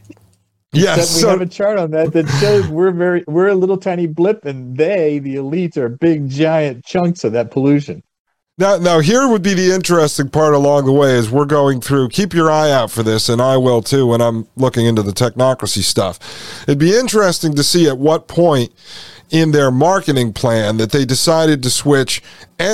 Yes, 0.73 1.15
we 1.15 1.21
so, 1.21 1.29
have 1.29 1.39
a 1.39 1.45
chart 1.45 1.79
on 1.79 1.91
that 1.91 2.11
that 2.11 2.27
shows 2.41 2.67
we're 2.67 2.91
very 2.91 3.23
we're 3.27 3.47
a 3.47 3.55
little 3.55 3.77
tiny 3.77 4.07
blip, 4.07 4.43
and 4.43 4.75
they, 4.75 5.19
the 5.19 5.35
elites, 5.35 5.77
are 5.77 5.87
big 5.87 6.29
giant 6.29 6.83
chunks 6.83 7.23
of 7.23 7.31
that 7.31 7.49
pollution. 7.49 8.03
Now, 8.57 8.77
now 8.77 8.99
here 8.99 9.25
would 9.27 9.41
be 9.41 9.53
the 9.53 9.71
interesting 9.73 10.29
part 10.29 10.53
along 10.53 10.85
the 10.85 10.91
way 10.91 11.17
as 11.17 11.29
we're 11.29 11.45
going 11.45 11.79
through. 11.79 12.09
Keep 12.09 12.33
your 12.33 12.51
eye 12.51 12.71
out 12.71 12.91
for 12.91 13.03
this, 13.03 13.29
and 13.29 13.41
I 13.41 13.55
will 13.55 13.81
too 13.81 14.07
when 14.07 14.21
I'm 14.21 14.47
looking 14.57 14.85
into 14.85 15.01
the 15.01 15.13
technocracy 15.13 15.81
stuff. 15.81 16.19
It'd 16.63 16.77
be 16.77 16.97
interesting 16.97 17.55
to 17.55 17.63
see 17.63 17.87
at 17.87 17.97
what 17.97 18.27
point 18.27 18.73
in 19.29 19.51
their 19.51 19.71
marketing 19.71 20.33
plan 20.33 20.77
that 20.77 20.91
they 20.91 21.05
decided 21.05 21.63
to 21.63 21.69
switch 21.69 22.21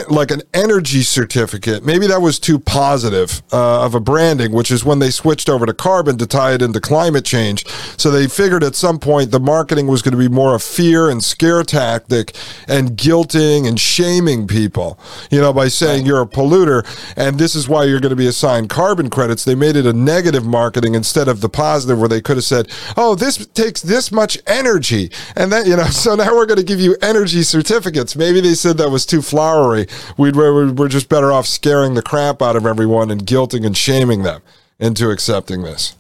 like 0.10 0.30
an 0.30 0.44
energy 0.54 1.02
certificate. 1.02 1.84
Maybe 1.84 2.06
that 2.08 2.22
was 2.22 2.40
too 2.40 2.60
positive 2.60 3.42
uh, 3.52 3.84
of 3.84 3.96
a 3.96 4.00
branding, 4.00 4.52
which 4.52 4.70
is 4.70 4.86
when 4.86 5.00
they 5.00 5.10
switched 5.10 5.50
over 5.50 5.66
to 5.66 5.74
carbon 5.74 6.18
to 6.20 6.28
tie 6.28 6.54
it 6.54 6.62
into 6.62 6.80
climate 6.80 7.26
change. 7.26 7.66
So 7.98 8.12
they 8.12 8.28
figured 8.28 8.64
at 8.64 8.76
some 8.76 9.00
point 9.00 9.32
the 9.32 9.40
marketing 9.40 9.88
was 9.88 10.04
going 10.04 10.12
to 10.12 10.18
be 10.18 10.28
more 10.28 10.50
of 10.54 10.62
a 10.62 10.64
fear 10.64 11.10
and 11.10 11.24
scare 11.24 11.64
tactic 11.64 12.36
and 12.68 12.92
guilting 12.92 13.68
and 13.68 13.80
shaming 13.80 14.48
people, 14.48 15.00
you 15.32 15.42
know, 15.42 15.52
by 15.52 15.68
saying 15.68 16.06
you're 16.06 16.22
a 16.22 16.28
polluter 16.28 16.86
and 17.18 17.40
this 17.40 17.56
is 17.56 17.68
why 17.68 17.84
you're 17.84 18.00
going 18.00 18.12
to 18.12 18.16
be 18.16 18.28
assigned 18.28 18.70
carbon 18.70 19.10
credits. 19.10 19.44
They 19.46 19.56
made 19.56 19.76
it 19.76 19.88
a 19.88 19.94
negative 19.94 20.46
marketing 20.46 20.94
instead 20.94 21.28
of 21.28 21.42
the 21.42 21.50
positive 21.50 21.98
where 22.00 22.10
they 22.10 22.22
could 22.22 22.38
have 22.38 22.44
said, 22.44 22.70
oh, 22.98 23.16
this 23.16 23.48
takes 23.48 23.82
this 23.82 24.12
much 24.12 24.38
energy. 24.46 25.10
And 25.36 25.52
then, 25.52 25.66
you 25.66 25.76
know, 25.76 25.86
so 25.86 26.14
now 26.14 26.36
we're 26.36 26.41
going 26.46 26.58
to 26.58 26.64
give 26.64 26.80
you 26.80 26.96
energy 27.02 27.44
certificates. 27.44 28.16
Maybe 28.16 28.42
they 28.42 28.54
said 28.54 28.78
that 28.78 28.90
was 28.90 29.06
too 29.06 29.22
flowery. 29.22 29.88
We'd, 30.18 30.36
we're, 30.36 30.72
we're 30.72 30.88
just 30.88 31.10
better 31.10 31.32
off 31.32 31.48
scaring 31.48 31.94
the 31.94 32.02
crap 32.02 32.42
out 32.42 32.56
of 32.56 32.66
everyone 32.66 33.12
and 33.12 33.26
guilting 33.26 33.66
and 33.66 33.76
shaming 33.76 34.24
them 34.24 34.42
into 34.80 35.10
accepting 35.10 35.64
this. 35.64 35.96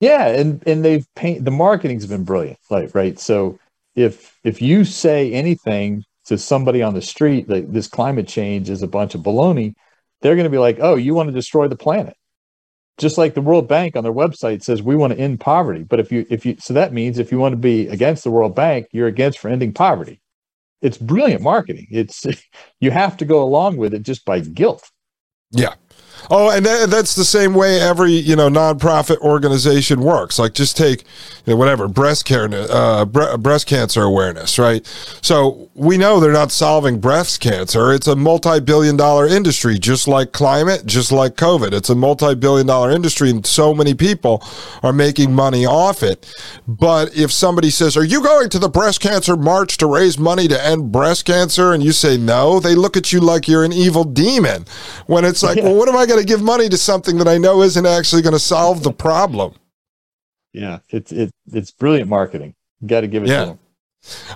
Yeah, 0.00 0.26
and 0.26 0.60
and 0.66 0.84
they've 0.84 1.06
paint 1.14 1.44
the 1.44 1.52
marketing's 1.52 2.06
been 2.06 2.24
brilliant, 2.24 2.58
like 2.70 2.92
right. 2.92 3.16
So 3.20 3.60
if 3.94 4.36
if 4.42 4.60
you 4.60 4.84
say 4.84 5.32
anything 5.32 6.04
to 6.24 6.36
somebody 6.36 6.82
on 6.82 6.94
the 6.94 7.02
street 7.02 7.46
that 7.46 7.72
this 7.72 7.86
climate 7.86 8.26
change 8.26 8.68
is 8.68 8.82
a 8.82 8.88
bunch 8.88 9.14
of 9.14 9.20
baloney, 9.20 9.74
they're 10.20 10.34
going 10.34 10.44
to 10.44 10.50
be 10.50 10.58
like, 10.58 10.78
"Oh, 10.80 10.96
you 10.96 11.14
want 11.14 11.28
to 11.28 11.32
destroy 11.32 11.68
the 11.68 11.76
planet?" 11.76 12.16
Just 12.98 13.18
like 13.18 13.34
the 13.34 13.40
World 13.40 13.68
Bank 13.68 13.96
on 13.96 14.04
their 14.04 14.12
website 14.12 14.62
says 14.62 14.82
we 14.82 14.96
want 14.96 15.12
to 15.12 15.18
end 15.18 15.40
poverty. 15.40 15.82
But 15.82 16.00
if 16.00 16.12
you 16.12 16.26
if 16.30 16.44
you 16.44 16.56
so 16.58 16.74
that 16.74 16.92
means 16.92 17.18
if 17.18 17.32
you 17.32 17.38
want 17.38 17.52
to 17.52 17.58
be 17.58 17.88
against 17.88 18.24
the 18.24 18.30
World 18.30 18.54
Bank, 18.54 18.86
you're 18.92 19.08
against 19.08 19.38
for 19.38 19.48
ending 19.48 19.72
poverty. 19.72 20.20
It's 20.80 20.98
brilliant 20.98 21.42
marketing. 21.42 21.86
It's 21.90 22.26
you 22.80 22.90
have 22.90 23.16
to 23.18 23.24
go 23.24 23.42
along 23.42 23.76
with 23.76 23.94
it 23.94 24.02
just 24.02 24.24
by 24.24 24.40
guilt. 24.40 24.90
Yeah. 25.50 25.74
Oh, 26.30 26.50
and 26.50 26.64
that, 26.64 26.90
that's 26.90 27.14
the 27.14 27.24
same 27.24 27.54
way 27.54 27.80
every 27.80 28.12
you 28.12 28.36
know 28.36 28.48
nonprofit 28.48 29.18
organization 29.18 30.00
works. 30.00 30.38
Like 30.38 30.54
just 30.54 30.76
take 30.76 31.04
you 31.44 31.52
know, 31.52 31.56
whatever 31.56 31.88
breast 31.88 32.24
care, 32.24 32.48
uh, 32.52 33.04
bre- 33.04 33.36
breast 33.36 33.66
cancer 33.66 34.02
awareness, 34.02 34.58
right? 34.58 34.86
So 35.22 35.70
we 35.74 35.98
know 35.98 36.20
they're 36.20 36.32
not 36.32 36.52
solving 36.52 37.00
breast 37.00 37.40
cancer. 37.40 37.92
It's 37.92 38.06
a 38.06 38.14
multi-billion-dollar 38.14 39.26
industry, 39.26 39.78
just 39.78 40.06
like 40.06 40.32
climate, 40.32 40.86
just 40.86 41.10
like 41.10 41.34
COVID. 41.34 41.72
It's 41.72 41.90
a 41.90 41.94
multi-billion-dollar 41.94 42.90
industry, 42.90 43.30
and 43.30 43.44
so 43.44 43.74
many 43.74 43.94
people 43.94 44.44
are 44.82 44.92
making 44.92 45.34
money 45.34 45.66
off 45.66 46.02
it. 46.02 46.32
But 46.68 47.16
if 47.16 47.32
somebody 47.32 47.70
says, 47.70 47.96
"Are 47.96 48.04
you 48.04 48.22
going 48.22 48.48
to 48.50 48.58
the 48.58 48.68
breast 48.68 49.00
cancer 49.00 49.36
march 49.36 49.76
to 49.78 49.86
raise 49.86 50.18
money 50.18 50.46
to 50.48 50.64
end 50.64 50.92
breast 50.92 51.24
cancer?" 51.24 51.72
and 51.72 51.82
you 51.82 51.92
say 51.92 52.16
no, 52.16 52.60
they 52.60 52.74
look 52.74 52.96
at 52.96 53.12
you 53.12 53.20
like 53.20 53.48
you're 53.48 53.64
an 53.64 53.72
evil 53.72 54.04
demon. 54.04 54.64
When 55.06 55.24
it's 55.24 55.42
like, 55.42 55.56
yeah. 55.56 55.64
well, 55.64 55.76
what 55.76 55.88
am 55.88 55.96
I 55.96 56.06
going 56.12 56.24
to 56.24 56.28
give 56.28 56.42
money 56.42 56.68
to 56.68 56.76
something 56.76 57.16
that 57.18 57.28
I 57.28 57.38
know 57.38 57.62
isn't 57.62 57.86
actually 57.86 58.22
going 58.22 58.34
to 58.34 58.38
solve 58.38 58.82
the 58.82 58.92
problem. 58.92 59.54
Yeah, 60.52 60.80
it's 60.90 61.10
it, 61.10 61.30
it's 61.52 61.70
brilliant 61.70 62.10
marketing. 62.10 62.54
You 62.80 62.88
got 62.88 63.00
to 63.00 63.08
give 63.08 63.22
it 63.22 63.30
yeah. 63.30 63.40
to 63.40 63.46
them. 63.46 63.58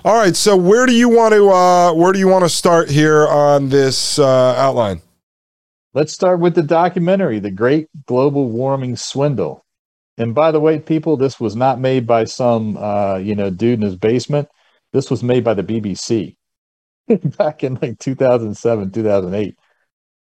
All 0.03 0.15
right, 0.15 0.35
so 0.35 0.55
where 0.55 0.85
do 0.85 0.93
you 0.93 1.09
want 1.09 1.33
to 1.33 1.49
uh, 1.49 1.93
where 1.93 2.11
do 2.13 2.19
you 2.19 2.27
want 2.27 2.45
to 2.45 2.49
start 2.49 2.89
here 2.89 3.27
on 3.27 3.69
this 3.69 4.17
uh, 4.17 4.55
outline? 4.57 5.01
Let's 5.93 6.13
start 6.13 6.39
with 6.39 6.55
the 6.55 6.63
documentary, 6.63 7.39
The 7.39 7.51
Great 7.51 7.87
Global 8.05 8.49
Warming 8.49 8.95
Swindle. 8.95 9.63
And 10.17 10.33
by 10.33 10.51
the 10.51 10.59
way, 10.59 10.79
people, 10.79 11.17
this 11.17 11.39
was 11.39 11.55
not 11.55 11.79
made 11.79 12.07
by 12.07 12.23
some 12.23 12.77
uh, 12.77 13.17
you 13.17 13.35
know 13.35 13.51
dude 13.51 13.79
in 13.79 13.81
his 13.81 13.95
basement. 13.95 14.47
This 14.93 15.11
was 15.11 15.21
made 15.21 15.43
by 15.43 15.53
the 15.53 15.63
BBC 15.63 16.35
back 17.37 17.63
in 17.63 17.77
like 17.79 17.99
2007, 17.99 18.91
2008. 18.91 19.55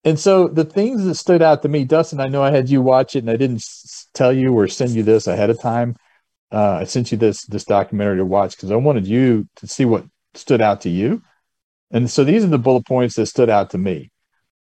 And 0.04 0.20
so 0.20 0.48
the 0.48 0.64
things 0.64 1.04
that 1.04 1.14
stood 1.14 1.40
out 1.40 1.62
to 1.62 1.68
me, 1.68 1.84
Dustin, 1.84 2.20
I 2.20 2.28
know 2.28 2.42
I 2.42 2.50
had 2.50 2.68
you 2.68 2.82
watch 2.82 3.16
it 3.16 3.20
and 3.20 3.30
I 3.30 3.36
didn't 3.36 3.64
tell 4.12 4.32
you 4.32 4.52
or 4.52 4.68
send 4.68 4.90
you 4.90 5.02
this 5.02 5.26
ahead 5.26 5.48
of 5.48 5.60
time. 5.60 5.96
Uh, 6.52 6.78
I 6.80 6.84
sent 6.84 7.10
you 7.10 7.18
this 7.18 7.46
this 7.46 7.64
documentary 7.64 8.18
to 8.18 8.24
watch 8.24 8.54
because 8.54 8.70
I 8.70 8.76
wanted 8.76 9.06
you 9.06 9.48
to 9.56 9.66
see 9.66 9.86
what 9.86 10.04
stood 10.34 10.60
out 10.60 10.82
to 10.82 10.90
you. 10.90 11.22
And 11.90 12.10
so 12.10 12.22
these 12.22 12.44
are 12.44 12.48
the 12.48 12.58
bullet 12.58 12.86
points 12.86 13.16
that 13.16 13.26
stood 13.26 13.48
out 13.48 13.70
to 13.70 13.78
me. 13.78 14.10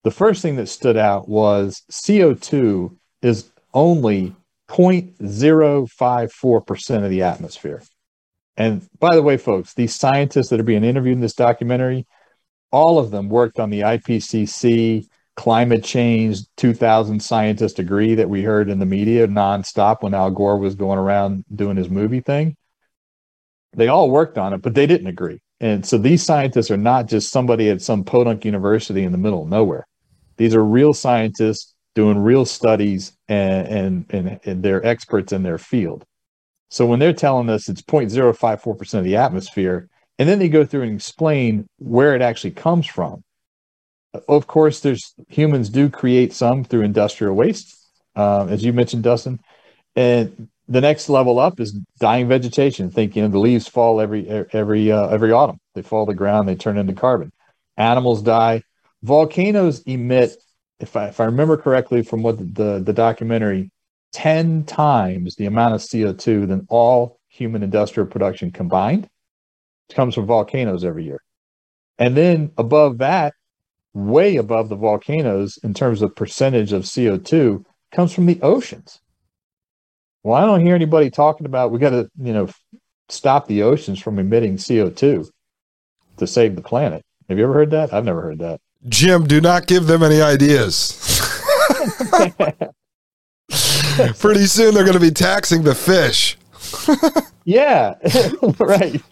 The 0.04 0.12
first 0.12 0.42
thing 0.42 0.56
that 0.56 0.68
stood 0.68 0.96
out 0.96 1.28
was 1.28 1.82
CO2 1.90 2.96
is 3.22 3.50
only 3.74 4.34
0.054% 4.68 7.04
of 7.04 7.10
the 7.10 7.22
atmosphere. 7.22 7.82
And 8.56 8.88
by 8.98 9.14
the 9.14 9.22
way, 9.22 9.36
folks, 9.36 9.74
these 9.74 9.94
scientists 9.94 10.48
that 10.48 10.58
are 10.60 10.64
being 10.64 10.84
interviewed 10.84 11.16
in 11.16 11.20
this 11.20 11.34
documentary, 11.34 12.06
all 12.70 12.98
of 12.98 13.10
them 13.10 13.28
worked 13.28 13.60
on 13.60 13.68
the 13.70 13.80
IPCC 13.80 15.06
climate 15.36 15.82
change 15.82 16.40
2000 16.56 17.20
scientists 17.20 17.78
agree 17.78 18.14
that 18.14 18.28
we 18.28 18.42
heard 18.42 18.68
in 18.68 18.78
the 18.78 18.86
media 18.86 19.26
nonstop 19.26 20.02
when 20.02 20.14
Al 20.14 20.30
Gore 20.30 20.58
was 20.58 20.74
going 20.74 20.98
around 20.98 21.44
doing 21.54 21.76
his 21.76 21.88
movie 21.88 22.20
thing. 22.20 22.56
They 23.74 23.88
all 23.88 24.10
worked 24.10 24.36
on 24.36 24.52
it, 24.52 24.60
but 24.60 24.74
they 24.74 24.86
didn't 24.86 25.06
agree. 25.06 25.40
And 25.60 25.86
so 25.86 25.96
these 25.96 26.22
scientists 26.22 26.70
are 26.70 26.76
not 26.76 27.06
just 27.06 27.30
somebody 27.30 27.70
at 27.70 27.80
some 27.80 28.04
podunk 28.04 28.44
university 28.44 29.04
in 29.04 29.12
the 29.12 29.18
middle 29.18 29.44
of 29.44 29.48
nowhere. 29.48 29.86
These 30.36 30.54
are 30.54 30.64
real 30.64 30.92
scientists 30.92 31.72
doing 31.94 32.18
real 32.18 32.44
studies 32.44 33.12
and, 33.28 33.68
and, 33.68 34.06
and, 34.10 34.40
and 34.44 34.62
they're 34.62 34.84
experts 34.84 35.32
in 35.32 35.42
their 35.42 35.58
field. 35.58 36.04
So 36.70 36.86
when 36.86 36.98
they're 36.98 37.12
telling 37.12 37.48
us 37.48 37.68
it's 37.68 37.82
0.054% 37.82 38.94
of 38.94 39.04
the 39.04 39.16
atmosphere, 39.16 39.88
and 40.18 40.28
then 40.28 40.38
they 40.38 40.48
go 40.48 40.64
through 40.64 40.82
and 40.82 40.94
explain 40.94 41.66
where 41.78 42.14
it 42.14 42.22
actually 42.22 42.52
comes 42.52 42.86
from 42.86 43.22
of 44.28 44.46
course, 44.46 44.80
there's 44.80 45.14
humans 45.28 45.68
do 45.68 45.88
create 45.88 46.32
some 46.32 46.64
through 46.64 46.82
industrial 46.82 47.34
waste, 47.34 47.76
um, 48.14 48.48
as 48.48 48.64
you 48.64 48.72
mentioned, 48.72 49.02
Dustin. 49.02 49.40
And 49.96 50.48
the 50.68 50.80
next 50.80 51.08
level 51.08 51.38
up 51.38 51.60
is 51.60 51.72
dying 51.98 52.28
vegetation. 52.28 52.90
Think 52.90 53.16
you 53.16 53.22
know 53.22 53.28
the 53.28 53.38
leaves 53.38 53.68
fall 53.68 54.00
every 54.00 54.28
every 54.28 54.90
uh, 54.90 55.08
every 55.08 55.32
autumn. 55.32 55.58
They 55.74 55.82
fall 55.82 56.06
to 56.06 56.12
the 56.12 56.16
ground. 56.16 56.48
They 56.48 56.54
turn 56.54 56.78
into 56.78 56.94
carbon. 56.94 57.32
Animals 57.76 58.22
die. 58.22 58.62
Volcanoes 59.02 59.80
emit, 59.82 60.36
if 60.80 60.96
I 60.96 61.08
if 61.08 61.20
I 61.20 61.24
remember 61.24 61.56
correctly 61.56 62.02
from 62.02 62.22
what 62.22 62.38
the 62.38 62.80
the, 62.84 62.92
documentary, 62.92 63.70
ten 64.12 64.64
times 64.64 65.34
the 65.36 65.46
amount 65.46 65.74
of 65.74 65.90
CO 65.90 66.12
two 66.12 66.46
than 66.46 66.66
all 66.68 67.18
human 67.28 67.62
industrial 67.62 68.06
production 68.06 68.50
combined. 68.50 69.08
It 69.88 69.94
comes 69.94 70.14
from 70.14 70.26
volcanoes 70.26 70.84
every 70.84 71.04
year, 71.04 71.22
and 71.98 72.16
then 72.16 72.52
above 72.56 72.98
that, 72.98 73.34
way 73.94 74.36
above 74.36 74.68
the 74.68 74.76
volcanoes 74.76 75.58
in 75.62 75.74
terms 75.74 76.02
of 76.02 76.16
percentage 76.16 76.72
of 76.72 76.90
CO 76.92 77.18
two 77.18 77.64
comes 77.92 78.12
from 78.12 78.26
the 78.26 78.40
oceans 78.40 79.00
well, 80.22 80.34
I 80.40 80.46
don't 80.46 80.64
hear 80.64 80.74
anybody 80.74 81.10
talking 81.10 81.46
about 81.46 81.70
we 81.72 81.78
got 81.78 81.90
to, 81.90 82.10
you 82.18 82.32
know, 82.32 82.48
stop 83.08 83.46
the 83.48 83.62
oceans 83.62 84.00
from 84.00 84.18
emitting 84.18 84.56
CO2 84.56 85.28
to 86.18 86.26
save 86.26 86.56
the 86.56 86.62
planet. 86.62 87.04
Have 87.28 87.38
you 87.38 87.44
ever 87.44 87.54
heard 87.54 87.70
that? 87.70 87.92
I've 87.92 88.04
never 88.04 88.22
heard 88.22 88.38
that. 88.38 88.60
Jim, 88.88 89.26
do 89.26 89.40
not 89.40 89.66
give 89.66 89.86
them 89.86 90.02
any 90.02 90.20
ideas. 90.20 90.98
Pretty 94.18 94.46
soon 94.46 94.74
they're 94.74 94.84
going 94.84 94.94
to 94.94 95.00
be 95.00 95.10
taxing 95.10 95.62
the 95.62 95.74
fish. 95.74 96.36
yeah, 97.44 97.94
right. 98.58 99.02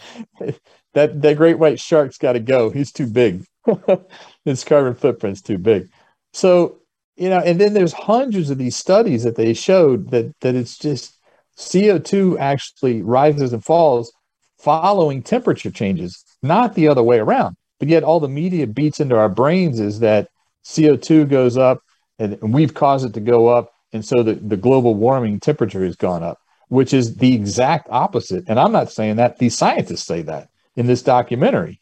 That 0.94 1.22
that 1.22 1.36
great 1.36 1.58
white 1.58 1.78
shark's 1.78 2.18
got 2.18 2.32
to 2.32 2.40
go. 2.40 2.70
He's 2.70 2.90
too 2.90 3.06
big. 3.06 3.44
His 4.44 4.64
carbon 4.64 4.94
footprint's 4.94 5.42
too 5.42 5.59
big. 5.59 5.88
So 6.33 6.81
you 7.16 7.29
know, 7.29 7.40
and 7.40 7.61
then 7.61 7.75
there's 7.75 7.92
hundreds 7.92 8.49
of 8.49 8.57
these 8.57 8.77
studies 8.77 9.25
that 9.25 9.37
they 9.37 9.53
showed 9.53 10.11
that 10.11 10.35
that 10.40 10.55
it's 10.55 10.79
just 10.79 11.18
CO2 11.59 12.38
actually 12.38 13.03
rises 13.03 13.53
and 13.53 13.64
falls 13.64 14.12
following 14.59 15.23
temperature 15.23 15.70
changes, 15.70 16.25
not 16.42 16.75
the 16.75 16.88
other 16.88 17.03
way 17.03 17.18
around. 17.18 17.57
But 17.79 17.88
yet 17.88 18.05
all 18.05 18.20
the 18.20 18.29
media 18.29 18.66
beats 18.66 19.01
into 19.01 19.18
our 19.18 19.29
brains 19.29 19.81
is 19.81 20.01
that 20.01 20.29
CO2 20.64 21.29
goes 21.29 21.57
up 21.57 21.81
and 22.18 22.38
we've 22.55 22.75
caused 22.75 23.07
it 23.07 23.14
to 23.14 23.20
go 23.20 23.49
up. 23.49 23.73
And 23.92 24.05
so 24.05 24.23
the, 24.23 24.35
the 24.35 24.57
global 24.57 24.94
warming 24.94 25.40
temperature 25.40 25.85
has 25.85 25.96
gone 25.96 26.23
up, 26.23 26.38
which 26.68 26.92
is 26.92 27.16
the 27.16 27.35
exact 27.35 27.88
opposite. 27.90 28.44
And 28.46 28.61
I'm 28.61 28.73
not 28.73 28.92
saying 28.92 29.16
that, 29.16 29.38
these 29.38 29.57
scientists 29.57 30.05
say 30.05 30.23
that 30.23 30.49
in 30.77 30.87
this 30.87 31.03
documentary. 31.03 31.81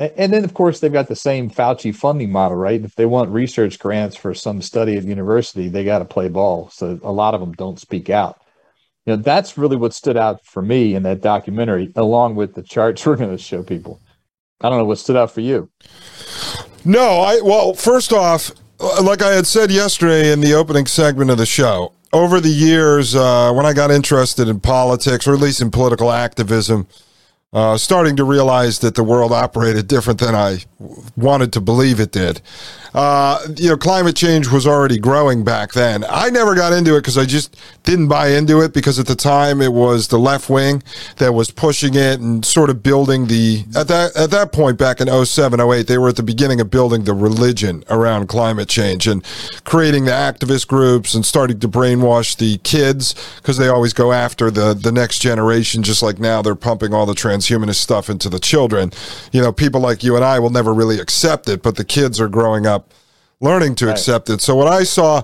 And 0.00 0.32
then, 0.32 0.44
of 0.44 0.54
course, 0.54 0.80
they've 0.80 0.90
got 0.90 1.08
the 1.08 1.16
same 1.16 1.50
Fauci 1.50 1.94
funding 1.94 2.32
model, 2.32 2.56
right? 2.56 2.82
If 2.82 2.94
they 2.94 3.04
want 3.04 3.28
research 3.28 3.78
grants 3.78 4.16
for 4.16 4.32
some 4.32 4.62
study 4.62 4.96
at 4.96 5.04
university, 5.04 5.68
they 5.68 5.84
got 5.84 5.98
to 5.98 6.06
play 6.06 6.28
ball. 6.28 6.70
So 6.70 6.98
a 7.02 7.12
lot 7.12 7.34
of 7.34 7.40
them 7.40 7.52
don't 7.52 7.78
speak 7.78 8.08
out. 8.08 8.40
You 9.04 9.16
know, 9.16 9.22
that's 9.22 9.58
really 9.58 9.76
what 9.76 9.92
stood 9.92 10.16
out 10.16 10.42
for 10.46 10.62
me 10.62 10.94
in 10.94 11.02
that 11.02 11.20
documentary, 11.20 11.92
along 11.96 12.36
with 12.36 12.54
the 12.54 12.62
charts 12.62 13.04
we're 13.06 13.16
going 13.16 13.30
to 13.30 13.42
show 13.42 13.62
people. 13.62 14.00
I 14.62 14.70
don't 14.70 14.78
know 14.78 14.86
what 14.86 14.98
stood 14.98 15.16
out 15.16 15.32
for 15.32 15.42
you. 15.42 15.70
No, 16.82 17.20
I 17.20 17.40
well, 17.42 17.74
first 17.74 18.12
off, 18.12 18.52
like 19.02 19.20
I 19.20 19.34
had 19.34 19.46
said 19.46 19.70
yesterday 19.70 20.32
in 20.32 20.40
the 20.40 20.54
opening 20.54 20.86
segment 20.86 21.30
of 21.30 21.36
the 21.36 21.46
show, 21.46 21.92
over 22.12 22.40
the 22.40 22.48
years, 22.48 23.14
uh, 23.14 23.52
when 23.52 23.66
I 23.66 23.74
got 23.74 23.90
interested 23.90 24.48
in 24.48 24.60
politics, 24.60 25.26
or 25.26 25.34
at 25.34 25.40
least 25.40 25.60
in 25.60 25.70
political 25.70 26.10
activism, 26.10 26.86
uh, 27.52 27.76
starting 27.76 28.16
to 28.16 28.24
realize 28.24 28.78
that 28.80 28.94
the 28.94 29.02
world 29.02 29.32
operated 29.32 29.88
different 29.88 30.20
than 30.20 30.34
I 30.34 30.58
wanted 31.16 31.52
to 31.54 31.60
believe 31.60 31.98
it 32.00 32.12
did. 32.12 32.40
Uh, 32.94 33.46
you 33.56 33.68
know, 33.68 33.76
climate 33.76 34.16
change 34.16 34.48
was 34.48 34.66
already 34.66 34.98
growing 34.98 35.44
back 35.44 35.72
then. 35.72 36.04
I 36.08 36.30
never 36.30 36.54
got 36.54 36.72
into 36.72 36.96
it 36.96 37.00
because 37.00 37.18
I 37.18 37.24
just 37.24 37.56
didn't 37.84 38.08
buy 38.08 38.28
into 38.28 38.60
it 38.60 38.72
because 38.72 38.98
at 38.98 39.06
the 39.06 39.14
time 39.14 39.60
it 39.60 39.72
was 39.72 40.08
the 40.08 40.18
left 40.18 40.50
wing 40.50 40.82
that 41.16 41.32
was 41.32 41.50
pushing 41.50 41.94
it 41.94 42.20
and 42.20 42.44
sort 42.44 42.70
of 42.70 42.82
building 42.82 43.26
the 43.26 43.64
at 43.76 43.88
that 43.88 44.16
at 44.16 44.30
that 44.30 44.52
point 44.52 44.78
back 44.78 45.00
in 45.00 45.08
07 45.24 45.60
08 45.60 45.86
they 45.86 45.98
were 45.98 46.08
at 46.08 46.16
the 46.16 46.22
beginning 46.22 46.60
of 46.60 46.70
building 46.70 47.04
the 47.04 47.14
religion 47.14 47.84
around 47.88 48.26
climate 48.26 48.68
change 48.68 49.06
and 49.06 49.24
creating 49.64 50.04
the 50.04 50.10
activist 50.10 50.66
groups 50.66 51.14
and 51.14 51.24
starting 51.24 51.58
to 51.60 51.68
brainwash 51.68 52.36
the 52.36 52.58
kids 52.58 53.14
because 53.36 53.56
they 53.56 53.68
always 53.68 53.92
go 53.92 54.12
after 54.12 54.50
the 54.50 54.74
the 54.74 54.92
next 54.92 55.20
generation 55.20 55.82
just 55.82 56.02
like 56.02 56.18
now 56.18 56.42
they're 56.42 56.54
pumping 56.54 56.92
all 56.92 57.06
the 57.06 57.14
transhumanist 57.14 57.76
stuff 57.76 58.08
into 58.08 58.28
the 58.28 58.38
children. 58.38 58.92
You 59.32 59.40
know, 59.40 59.52
people 59.52 59.80
like 59.80 60.02
you 60.02 60.16
and 60.16 60.24
I 60.24 60.38
will 60.38 60.50
never 60.50 60.72
really 60.72 60.98
accept 60.98 61.48
it, 61.48 61.62
but 61.62 61.76
the 61.76 61.84
kids 61.84 62.20
are 62.20 62.28
growing 62.28 62.66
up 62.66 62.79
learning 63.42 63.74
to 63.74 63.86
right. 63.86 63.92
accept 63.92 64.28
it. 64.28 64.42
So 64.42 64.54
what 64.54 64.68
I 64.68 64.82
saw 64.82 65.22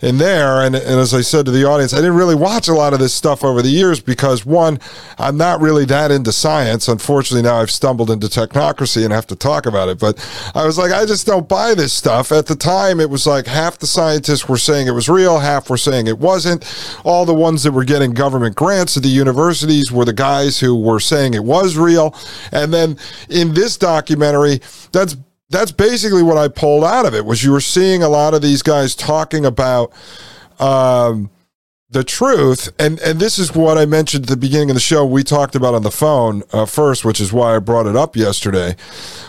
in 0.00 0.18
there, 0.18 0.62
and, 0.62 0.74
and 0.74 0.98
as 0.98 1.14
I 1.14 1.20
said 1.20 1.46
to 1.46 1.52
the 1.52 1.64
audience, 1.64 1.94
I 1.94 1.98
didn't 1.98 2.16
really 2.16 2.34
watch 2.34 2.66
a 2.66 2.74
lot 2.74 2.92
of 2.92 2.98
this 2.98 3.14
stuff 3.14 3.44
over 3.44 3.62
the 3.62 3.68
years 3.68 4.00
because 4.00 4.44
one, 4.44 4.80
I'm 5.16 5.36
not 5.36 5.60
really 5.60 5.84
that 5.84 6.10
into 6.10 6.32
science. 6.32 6.88
Unfortunately, 6.88 7.48
now 7.48 7.60
I've 7.60 7.70
stumbled 7.70 8.10
into 8.10 8.26
technocracy 8.26 9.04
and 9.04 9.12
have 9.12 9.28
to 9.28 9.36
talk 9.36 9.66
about 9.66 9.88
it. 9.88 10.00
But 10.00 10.18
I 10.56 10.66
was 10.66 10.76
like, 10.76 10.90
I 10.90 11.06
just 11.06 11.24
don't 11.24 11.48
buy 11.48 11.74
this 11.74 11.92
stuff. 11.92 12.32
At 12.32 12.46
the 12.46 12.56
time, 12.56 12.98
it 12.98 13.08
was 13.08 13.28
like 13.28 13.46
half 13.46 13.78
the 13.78 13.86
scientists 13.86 14.48
were 14.48 14.58
saying 14.58 14.88
it 14.88 14.92
was 14.92 15.08
real, 15.08 15.38
half 15.38 15.70
were 15.70 15.76
saying 15.76 16.08
it 16.08 16.18
wasn't. 16.18 16.64
All 17.04 17.24
the 17.24 17.32
ones 17.32 17.62
that 17.62 17.70
were 17.70 17.84
getting 17.84 18.10
government 18.10 18.56
grants 18.56 18.96
at 18.96 19.04
the 19.04 19.08
universities 19.08 19.92
were 19.92 20.04
the 20.04 20.12
guys 20.12 20.58
who 20.58 20.74
were 20.74 20.98
saying 20.98 21.34
it 21.34 21.44
was 21.44 21.76
real. 21.76 22.16
And 22.50 22.74
then 22.74 22.98
in 23.28 23.54
this 23.54 23.76
documentary, 23.76 24.60
that's 24.90 25.16
that's 25.52 25.72
basically 25.72 26.22
what 26.22 26.38
I 26.38 26.48
pulled 26.48 26.84
out 26.84 27.06
of 27.06 27.14
it 27.14 27.24
was 27.24 27.44
you 27.44 27.52
were 27.52 27.60
seeing 27.60 28.02
a 28.02 28.08
lot 28.08 28.34
of 28.34 28.42
these 28.42 28.62
guys 28.62 28.94
talking 28.94 29.44
about 29.44 29.92
um, 30.58 31.30
the 31.90 32.02
truth, 32.02 32.70
and 32.78 32.98
and 33.00 33.20
this 33.20 33.38
is 33.38 33.54
what 33.54 33.76
I 33.76 33.84
mentioned 33.84 34.24
at 34.24 34.30
the 34.30 34.36
beginning 34.36 34.70
of 34.70 34.74
the 34.74 34.80
show. 34.80 35.04
We 35.04 35.22
talked 35.22 35.54
about 35.54 35.74
on 35.74 35.82
the 35.82 35.90
phone 35.90 36.42
uh, 36.52 36.64
first, 36.64 37.04
which 37.04 37.20
is 37.20 37.32
why 37.32 37.54
I 37.54 37.58
brought 37.58 37.86
it 37.86 37.94
up 37.94 38.16
yesterday, 38.16 38.76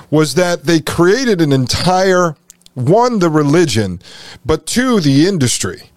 was 0.09 0.35
that 0.35 0.63
they 0.63 0.79
created 0.79 1.41
an 1.41 1.51
entire 1.51 2.35
one 2.73 3.19
the 3.19 3.29
religion, 3.29 4.01
but 4.45 4.65
two 4.65 4.99
the 4.99 5.27
industry, 5.27 5.89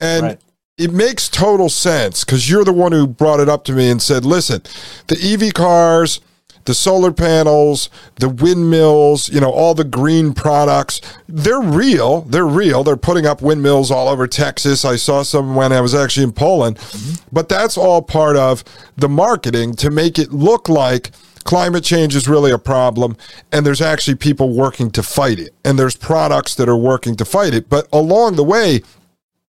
and. 0.00 0.22
Right. 0.22 0.40
It 0.78 0.92
makes 0.92 1.30
total 1.30 1.70
sense 1.70 2.22
because 2.22 2.50
you're 2.50 2.62
the 2.62 2.70
one 2.70 2.92
who 2.92 3.06
brought 3.06 3.40
it 3.40 3.48
up 3.48 3.64
to 3.64 3.72
me 3.72 3.88
and 3.88 4.02
said, 4.02 4.26
listen, 4.26 4.60
the 5.06 5.16
EV 5.18 5.54
cars, 5.54 6.20
the 6.66 6.74
solar 6.74 7.12
panels, 7.12 7.88
the 8.16 8.28
windmills, 8.28 9.28
you 9.28 9.40
know, 9.40 9.50
all 9.50 9.74
the 9.74 9.84
green 9.84 10.32
products, 10.34 11.00
they're 11.28 11.60
real. 11.60 12.22
They're 12.22 12.46
real. 12.46 12.84
They're 12.84 12.96
putting 12.96 13.26
up 13.26 13.42
windmills 13.42 13.90
all 13.90 14.08
over 14.08 14.26
Texas. 14.26 14.84
I 14.84 14.96
saw 14.96 15.22
some 15.22 15.54
when 15.54 15.72
I 15.72 15.80
was 15.80 15.94
actually 15.94 16.24
in 16.24 16.32
Poland. 16.32 16.76
Mm-hmm. 16.76 17.26
But 17.32 17.48
that's 17.48 17.76
all 17.76 18.02
part 18.02 18.36
of 18.36 18.62
the 18.96 19.08
marketing 19.08 19.74
to 19.76 19.90
make 19.90 20.18
it 20.18 20.32
look 20.32 20.68
like 20.68 21.10
climate 21.44 21.84
change 21.84 22.14
is 22.16 22.28
really 22.28 22.50
a 22.50 22.58
problem 22.58 23.16
and 23.52 23.64
there's 23.64 23.80
actually 23.80 24.16
people 24.16 24.52
working 24.52 24.90
to 24.90 25.00
fight 25.00 25.38
it 25.38 25.54
and 25.64 25.78
there's 25.78 25.94
products 25.94 26.56
that 26.56 26.68
are 26.68 26.76
working 26.76 27.14
to 27.16 27.24
fight 27.24 27.54
it. 27.54 27.68
But 27.68 27.88
along 27.92 28.34
the 28.34 28.44
way, 28.44 28.82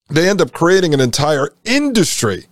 they 0.10 0.30
end 0.30 0.42
up 0.42 0.52
creating 0.52 0.94
an 0.94 1.00
entire 1.00 1.50
industry, 1.64 2.46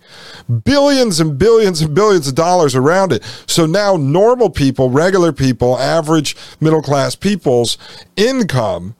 billions 0.64 1.20
and 1.20 1.38
billions 1.38 1.80
and 1.80 1.94
billions 1.94 2.28
of 2.28 2.34
dollars 2.34 2.74
around 2.74 3.12
it. 3.12 3.22
So 3.46 3.66
now 3.66 3.96
normal 3.96 4.50
people, 4.50 4.90
regular 4.90 5.32
people, 5.32 5.78
average 5.78 6.36
middle 6.60 6.82
class 6.82 7.14
people's 7.14 7.78
income 8.16 8.94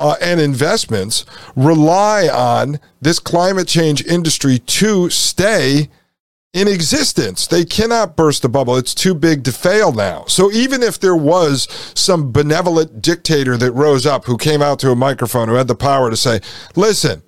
uh, 0.00 0.16
and 0.20 0.40
investments 0.40 1.24
rely 1.54 2.28
on 2.28 2.80
this 3.00 3.20
climate 3.20 3.68
change 3.68 4.04
industry 4.04 4.58
to 4.58 5.08
stay 5.08 5.88
in 6.52 6.68
existence. 6.68 7.46
They 7.46 7.64
cannot 7.64 8.16
burst 8.16 8.42
the 8.42 8.48
bubble. 8.48 8.76
It's 8.76 8.94
too 8.94 9.14
big 9.14 9.44
to 9.44 9.52
fail 9.52 9.92
now. 9.92 10.24
So 10.26 10.50
even 10.50 10.82
if 10.82 10.98
there 10.98 11.16
was 11.16 11.68
some 11.94 12.32
benevolent 12.32 13.00
dictator 13.00 13.56
that 13.56 13.72
rose 13.72 14.04
up 14.04 14.24
who 14.24 14.36
came 14.36 14.60
out 14.60 14.78
to 14.80 14.90
a 14.90 14.96
microphone 14.96 15.48
who 15.48 15.54
had 15.54 15.68
the 15.68 15.74
power 15.74 16.10
to 16.10 16.16
say, 16.16 16.40
listen, 16.74 17.22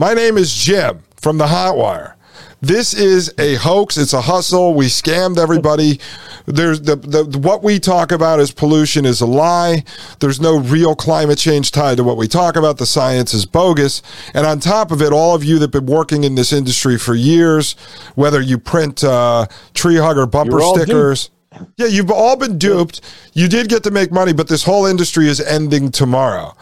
my 0.00 0.14
name 0.14 0.38
is 0.38 0.54
Jim 0.54 1.02
from 1.16 1.36
the 1.36 1.44
Hotwire. 1.44 2.14
This 2.62 2.94
is 2.94 3.34
a 3.38 3.56
hoax. 3.56 3.98
It's 3.98 4.14
a 4.14 4.22
hustle. 4.22 4.72
We 4.72 4.86
scammed 4.86 5.36
everybody. 5.36 6.00
There's 6.46 6.80
the, 6.80 6.96
the 6.96 7.38
what 7.38 7.62
we 7.62 7.78
talk 7.78 8.10
about 8.10 8.40
is 8.40 8.50
pollution 8.50 9.04
is 9.04 9.20
a 9.20 9.26
lie. 9.26 9.84
There's 10.20 10.40
no 10.40 10.58
real 10.58 10.94
climate 10.94 11.36
change 11.36 11.70
tied 11.70 11.98
to 11.98 12.04
what 12.04 12.16
we 12.16 12.28
talk 12.28 12.56
about. 12.56 12.78
The 12.78 12.86
science 12.86 13.34
is 13.34 13.44
bogus. 13.44 14.00
And 14.32 14.46
on 14.46 14.58
top 14.58 14.90
of 14.90 15.02
it, 15.02 15.12
all 15.12 15.34
of 15.34 15.44
you 15.44 15.58
that've 15.58 15.70
been 15.70 15.84
working 15.84 16.24
in 16.24 16.34
this 16.34 16.50
industry 16.50 16.96
for 16.96 17.14
years, 17.14 17.72
whether 18.14 18.40
you 18.40 18.56
print 18.56 19.04
uh, 19.04 19.48
tree 19.74 19.96
hugger 19.96 20.24
bumper 20.24 20.60
stickers. 20.62 21.30
Yeah, 21.76 21.88
you've 21.88 22.10
all 22.10 22.36
been 22.36 22.56
duped. 22.56 23.02
You 23.34 23.48
did 23.48 23.68
get 23.68 23.82
to 23.82 23.90
make 23.90 24.12
money, 24.12 24.32
but 24.32 24.48
this 24.48 24.64
whole 24.64 24.86
industry 24.86 25.28
is 25.28 25.42
ending 25.42 25.90
tomorrow. 25.90 26.56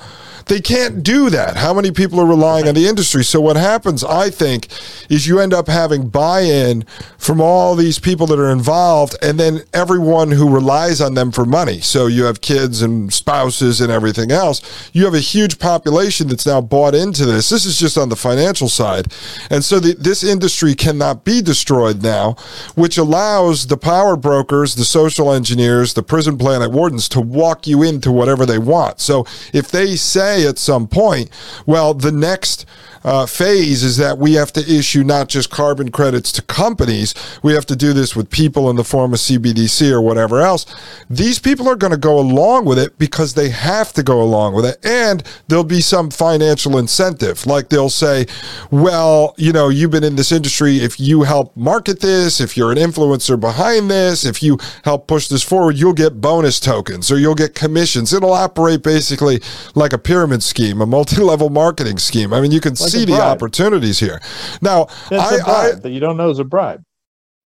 They 0.48 0.60
can't 0.60 1.02
do 1.02 1.30
that. 1.30 1.56
How 1.56 1.74
many 1.74 1.90
people 1.90 2.18
are 2.20 2.26
relying 2.26 2.66
on 2.68 2.74
the 2.74 2.88
industry? 2.88 3.22
So 3.22 3.40
what 3.40 3.56
happens, 3.56 4.02
I 4.02 4.30
think, 4.30 4.68
is 5.10 5.26
you 5.26 5.40
end 5.40 5.52
up 5.52 5.68
having 5.68 6.08
buy-in 6.08 6.84
from 7.18 7.40
all 7.40 7.74
these 7.74 7.98
people 7.98 8.26
that 8.28 8.38
are 8.38 8.50
involved, 8.50 9.14
and 9.20 9.38
then 9.38 9.60
everyone 9.74 10.30
who 10.30 10.48
relies 10.48 11.00
on 11.00 11.14
them 11.14 11.32
for 11.32 11.44
money. 11.44 11.80
So 11.80 12.06
you 12.06 12.24
have 12.24 12.40
kids 12.40 12.80
and 12.80 13.12
spouses 13.12 13.80
and 13.80 13.92
everything 13.92 14.30
else. 14.30 14.90
You 14.94 15.04
have 15.04 15.14
a 15.14 15.20
huge 15.20 15.58
population 15.58 16.28
that's 16.28 16.46
now 16.46 16.62
bought 16.62 16.94
into 16.94 17.26
this. 17.26 17.50
This 17.50 17.66
is 17.66 17.78
just 17.78 17.98
on 17.98 18.08
the 18.08 18.16
financial 18.16 18.68
side, 18.68 19.12
and 19.50 19.62
so 19.62 19.78
the, 19.78 19.94
this 19.94 20.24
industry 20.24 20.74
cannot 20.74 21.24
be 21.24 21.42
destroyed 21.42 22.02
now, 22.02 22.36
which 22.74 22.96
allows 22.96 23.66
the 23.66 23.76
power 23.76 24.16
brokers, 24.16 24.74
the 24.74 24.84
social 24.84 25.32
engineers, 25.32 25.92
the 25.92 26.02
prison 26.02 26.38
planet 26.38 26.70
wardens 26.70 27.08
to 27.10 27.20
walk 27.20 27.66
you 27.66 27.82
into 27.82 28.10
whatever 28.10 28.46
they 28.46 28.58
want. 28.58 29.00
So 29.00 29.26
if 29.52 29.70
they 29.70 29.96
say 29.96 30.37
at 30.44 30.58
some 30.58 30.86
point, 30.88 31.30
well, 31.66 31.94
the 31.94 32.12
next 32.12 32.66
uh, 33.04 33.26
phase 33.26 33.82
is 33.82 33.96
that 33.96 34.18
we 34.18 34.34
have 34.34 34.52
to 34.52 34.60
issue 34.60 35.04
not 35.04 35.28
just 35.28 35.50
carbon 35.50 35.90
credits 35.90 36.32
to 36.32 36.42
companies, 36.42 37.14
we 37.42 37.52
have 37.54 37.66
to 37.66 37.76
do 37.76 37.92
this 37.92 38.16
with 38.16 38.30
people 38.30 38.70
in 38.70 38.76
the 38.76 38.84
form 38.84 39.12
of 39.12 39.20
CBDC 39.20 39.90
or 39.90 40.00
whatever 40.00 40.40
else. 40.40 40.66
These 41.08 41.38
people 41.38 41.68
are 41.68 41.76
going 41.76 41.92
to 41.92 41.98
go 41.98 42.18
along 42.18 42.64
with 42.64 42.78
it 42.78 42.98
because 42.98 43.34
they 43.34 43.50
have 43.50 43.92
to 43.94 44.02
go 44.02 44.20
along 44.20 44.54
with 44.54 44.64
it. 44.64 44.78
And 44.84 45.22
there'll 45.48 45.64
be 45.64 45.80
some 45.80 46.10
financial 46.10 46.78
incentive. 46.78 47.46
Like 47.46 47.68
they'll 47.68 47.90
say, 47.90 48.26
well, 48.70 49.34
you 49.36 49.52
know, 49.52 49.68
you've 49.68 49.90
been 49.90 50.04
in 50.04 50.16
this 50.16 50.32
industry. 50.32 50.78
If 50.78 50.98
you 51.00 51.22
help 51.22 51.56
market 51.56 52.00
this, 52.00 52.40
if 52.40 52.56
you're 52.56 52.72
an 52.72 52.78
influencer 52.78 53.38
behind 53.38 53.90
this, 53.90 54.24
if 54.24 54.42
you 54.42 54.58
help 54.84 55.06
push 55.06 55.28
this 55.28 55.42
forward, 55.42 55.76
you'll 55.76 55.92
get 55.92 56.20
bonus 56.20 56.60
tokens 56.60 57.10
or 57.10 57.18
you'll 57.18 57.34
get 57.34 57.54
commissions. 57.54 58.12
It'll 58.12 58.32
operate 58.32 58.82
basically 58.82 59.40
like 59.74 59.92
a 59.92 59.98
pyramid 59.98 60.42
scheme, 60.42 60.80
a 60.80 60.86
multi 60.86 61.20
level 61.20 61.50
marketing 61.50 61.98
scheme. 61.98 62.32
I 62.32 62.40
mean, 62.40 62.52
you 62.52 62.60
can 62.60 62.74
like 62.74 62.87
see 62.88 63.04
the 63.04 63.20
opportunities 63.20 63.98
here. 63.98 64.20
Now, 64.60 64.86
I, 65.10 65.38
I, 65.46 65.70
that 65.72 65.90
you 65.90 66.00
don't 66.00 66.16
know 66.16 66.30
is 66.30 66.38
a 66.38 66.44
bribe. 66.44 66.82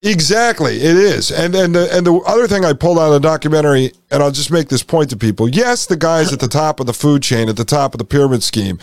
Exactly, 0.06 0.82
it 0.82 0.98
is, 0.98 1.32
and 1.32 1.56
and 1.56 1.74
the, 1.74 1.88
and 1.96 2.06
the 2.06 2.13
other 2.28 2.46
thing 2.46 2.66
I 2.66 2.74
pulled 2.74 3.00
out 3.00 3.08
of 3.08 3.13
the 3.13 3.20
documentary, 3.22 3.94
and 4.12 4.22
I'll 4.22 4.32
just 4.32 4.52
make 4.52 4.68
this 4.68 4.84
point 4.84 5.10
to 5.12 5.16
people: 5.16 5.48
yes, 5.48 5.86
the 5.86 5.96
guys 5.96 6.34
at 6.34 6.42
the 6.42 6.50
top 6.50 6.82
of 6.82 6.88
the 6.88 6.94
food 6.94 7.24
chain, 7.24 7.48
at 7.48 7.56
the 7.56 7.63
top 7.63 7.94
of 7.94 8.00
the 8.00 8.04
pyramid 8.04 8.44
scheme, 8.44 8.80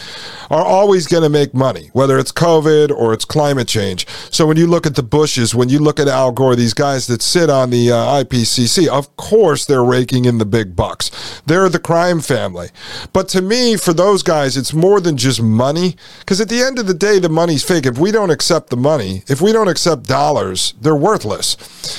are 0.48 0.64
always 0.64 1.06
going 1.06 1.22
to 1.22 1.28
make 1.28 1.52
money, 1.52 1.90
whether 1.92 2.18
it's 2.18 2.33
COVID 2.33 2.90
or 2.90 3.12
it's 3.12 3.26
climate 3.26 3.68
change. 3.68 4.06
So 4.30 4.46
when 4.46 4.56
you 4.56 4.66
look 4.66 4.87
at 4.87 4.94
the 4.94 5.02
Bushes, 5.02 5.54
when 5.54 5.68
you 5.68 5.78
look 5.78 6.00
at 6.00 6.09
Al 6.09 6.33
Gore, 6.33 6.56
these 6.56 6.72
guys 6.72 7.06
that 7.09 7.20
sit 7.20 7.50
on 7.50 7.68
the 7.68 7.92
uh, 7.92 8.24
IPCC, 8.24 8.88
of 8.88 9.14
course 9.18 9.66
they're 9.66 9.85
raking 9.85 10.24
in 10.24 10.38
the 10.38 10.46
big 10.46 10.74
bucks. 10.74 11.42
They're 11.44 11.68
the 11.68 11.78
crime 11.78 12.20
family. 12.20 12.68
But 13.12 13.28
to 13.28 13.42
me, 13.42 13.76
for 13.76 13.92
those 13.92 14.22
guys, 14.22 14.56
it's 14.56 14.72
more 14.72 15.02
than 15.02 15.18
just 15.18 15.42
money, 15.42 15.96
because 16.20 16.40
at 16.40 16.48
the 16.48 16.62
end 16.62 16.78
of 16.78 16.87
the 16.87 16.94
day, 16.94 17.18
the 17.18 17.28
money's 17.28 17.62
fake. 17.62 17.85
If 17.85 17.98
we 17.98 18.11
don't 18.11 18.30
accept 18.30 18.70
the 18.70 18.78
money, 18.78 19.22
if 19.28 19.42
we 19.42 19.52
don't 19.52 19.68
accept 19.68 20.04
dollars, 20.04 20.72
they're 20.80 21.09
worthless. 21.10 21.56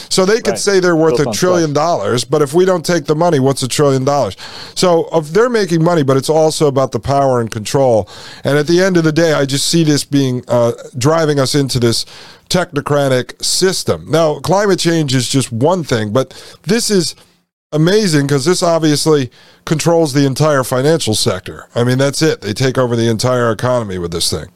So 0.09 0.25
they 0.25 0.37
could 0.37 0.51
right. 0.51 0.59
say 0.59 0.79
they're 0.79 0.95
worth 0.95 1.17
Built 1.17 1.35
a 1.35 1.37
trillion 1.37 1.73
dollars, 1.73 2.23
but 2.23 2.41
if 2.41 2.53
we 2.53 2.65
don't 2.65 2.85
take 2.85 3.05
the 3.05 3.15
money, 3.15 3.39
what's 3.39 3.63
a 3.63 3.67
trillion 3.67 4.05
dollars? 4.05 4.37
So 4.75 5.09
if 5.11 5.27
they're 5.29 5.49
making 5.49 5.83
money, 5.83 6.03
but 6.03 6.17
it's 6.17 6.29
also 6.29 6.67
about 6.67 6.91
the 6.91 6.99
power 6.99 7.41
and 7.41 7.51
control. 7.51 8.07
And 8.43 8.57
at 8.57 8.67
the 8.67 8.81
end 8.81 8.97
of 8.97 9.03
the 9.03 9.11
day, 9.11 9.33
I 9.33 9.45
just 9.45 9.67
see 9.67 9.83
this 9.83 10.05
being 10.05 10.43
uh, 10.47 10.71
driving 10.97 11.39
us 11.39 11.55
into 11.55 11.79
this 11.79 12.05
technocratic 12.49 13.43
system. 13.43 14.09
Now, 14.09 14.39
climate 14.39 14.79
change 14.79 15.13
is 15.13 15.27
just 15.27 15.51
one 15.51 15.83
thing, 15.83 16.13
but 16.13 16.29
this 16.63 16.89
is 16.89 17.15
amazing 17.71 18.27
because 18.27 18.45
this 18.45 18.63
obviously 18.63 19.31
controls 19.65 20.13
the 20.13 20.25
entire 20.25 20.63
financial 20.63 21.15
sector. 21.15 21.67
I 21.75 21.83
mean, 21.83 21.97
that's 21.97 22.21
it. 22.21 22.41
They 22.41 22.53
take 22.53 22.77
over 22.77 22.95
the 22.95 23.09
entire 23.09 23.51
economy 23.51 23.97
with 23.97 24.11
this 24.11 24.29
thing. 24.29 24.47